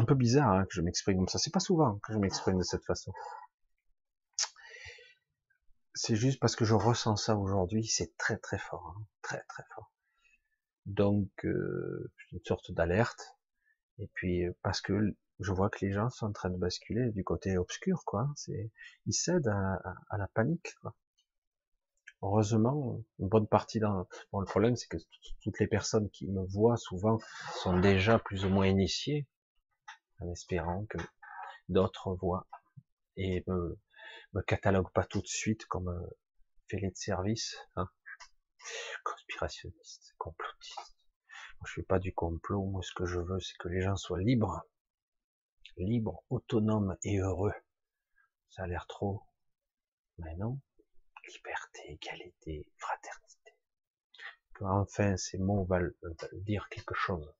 un 0.00 0.04
peu 0.04 0.14
bizarre 0.14 0.52
hein, 0.52 0.64
que 0.64 0.74
je 0.74 0.80
m'exprime 0.80 1.18
comme 1.18 1.28
ça. 1.28 1.38
C'est 1.38 1.52
pas 1.52 1.60
souvent 1.60 1.98
que 2.02 2.12
je 2.12 2.18
m'exprime 2.18 2.58
de 2.58 2.62
cette 2.62 2.84
façon. 2.84 3.12
C'est 5.94 6.16
juste 6.16 6.40
parce 6.40 6.56
que 6.56 6.64
je 6.64 6.74
ressens 6.74 7.16
ça 7.16 7.36
aujourd'hui. 7.36 7.84
C'est 7.84 8.16
très 8.16 8.38
très 8.38 8.58
fort, 8.58 8.94
hein. 8.96 9.04
très 9.22 9.42
très 9.48 9.64
fort. 9.74 9.92
Donc 10.86 11.28
euh, 11.44 12.10
une 12.32 12.40
sorte 12.44 12.72
d'alerte. 12.72 13.36
Et 13.98 14.08
puis 14.14 14.46
euh, 14.46 14.56
parce 14.62 14.80
que 14.80 15.14
je 15.40 15.52
vois 15.52 15.68
que 15.70 15.84
les 15.84 15.92
gens 15.92 16.08
sont 16.10 16.26
en 16.26 16.32
train 16.32 16.50
de 16.50 16.56
basculer 16.56 17.10
du 17.10 17.24
côté 17.24 17.58
obscur, 17.58 18.02
quoi. 18.04 18.28
C'est, 18.36 18.70
ils 19.06 19.12
cèdent 19.12 19.48
à, 19.48 20.16
la 20.16 20.28
panique. 20.28 20.74
Heureusement, 22.22 23.02
une 23.18 23.28
bonne 23.28 23.46
partie 23.46 23.80
dans. 23.80 24.06
Le 24.32 24.44
problème, 24.44 24.76
c'est 24.76 24.88
que 24.88 24.98
toutes 25.42 25.58
les 25.58 25.66
personnes 25.66 26.10
qui 26.10 26.26
me 26.26 26.44
voient 26.46 26.76
souvent 26.76 27.18
sont 27.62 27.78
déjà 27.80 28.18
plus 28.18 28.44
ou 28.44 28.50
moins 28.50 28.66
initiées 28.66 29.26
en 30.20 30.30
espérant 30.30 30.86
que 30.86 30.98
d'autres 31.68 32.14
voient 32.14 32.46
et 33.16 33.44
me, 33.46 33.78
me 34.32 34.42
cataloguent 34.42 34.92
pas 34.92 35.04
tout 35.04 35.20
de 35.20 35.26
suite 35.26 35.66
comme 35.66 36.08
filet 36.68 36.90
de 36.90 36.96
service, 36.96 37.56
hein. 37.76 37.88
conspirationniste, 39.04 40.14
complotiste. 40.18 40.96
Moi, 41.58 41.66
je 41.66 41.74
fais 41.74 41.82
pas 41.82 41.98
du 41.98 42.14
complot. 42.14 42.64
Moi, 42.64 42.82
ce 42.82 42.92
que 42.94 43.06
je 43.06 43.18
veux, 43.18 43.40
c'est 43.40 43.56
que 43.58 43.68
les 43.68 43.82
gens 43.82 43.96
soient 43.96 44.20
libres, 44.20 44.62
libres, 45.76 46.24
autonomes 46.30 46.96
et 47.02 47.18
heureux. 47.18 47.52
Ça 48.50 48.62
a 48.64 48.66
l'air 48.66 48.86
trop, 48.86 49.22
mais 50.18 50.34
non. 50.36 50.60
Liberté, 51.26 51.92
égalité, 51.92 52.66
fraternité. 52.76 53.30
Enfin 54.62 55.16
ces 55.16 55.38
mots 55.38 55.64
veulent 55.64 55.96
dire 56.32 56.68
quelque 56.68 56.94
chose. 56.94 57.32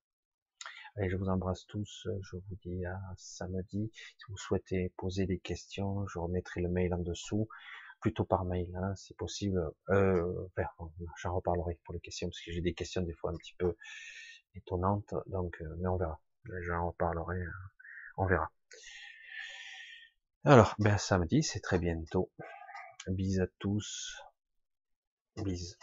Allez, 0.97 1.09
je 1.09 1.17
vous 1.17 1.29
embrasse 1.29 1.67
tous. 1.67 2.09
Je 2.23 2.37
vous 2.37 2.57
dis 2.65 2.85
à 2.85 2.99
samedi. 3.17 3.91
Si 3.95 4.25
vous 4.29 4.37
souhaitez 4.37 4.93
poser 4.97 5.27
des 5.27 5.39
questions, 5.39 6.07
je 6.09 6.19
remettrai 6.19 6.61
le 6.61 6.69
mail 6.69 6.93
en 6.95 6.99
dessous, 6.99 7.49
plutôt 8.01 8.25
par 8.25 8.45
mail, 8.45 8.69
hein, 8.77 8.95
si 8.97 9.15
possible. 9.15 9.63
Euh, 9.91 10.49
J'en 11.23 11.35
reparlerai 11.35 11.79
pour 11.85 11.95
les 11.95 12.01
questions, 12.01 12.29
parce 12.29 12.41
que 12.41 12.53
j'ai 12.53 12.61
des 12.61 12.75
questions 12.75 13.03
des 13.03 13.15
fois 13.15 13.31
un 13.31 13.37
petit 13.37 13.55
peu 13.59 13.77
étonnantes. 14.55 15.15
Donc, 15.27 15.61
euh, 15.61 15.77
mais 15.79 15.89
on 15.89 15.97
verra. 15.97 16.21
J'en 16.63 16.89
reparlerai. 16.89 17.39
Euh, 17.39 17.51
on 18.17 18.27
verra. 18.27 18.51
Alors, 20.45 20.75
ben 20.79 20.99
samedi, 20.99 21.43
c'est 21.43 21.61
très 21.61 21.79
bientôt. 21.79 22.31
Bis 23.09 23.39
à 23.41 23.47
tous. 23.59 24.21
Bis. 25.37 25.77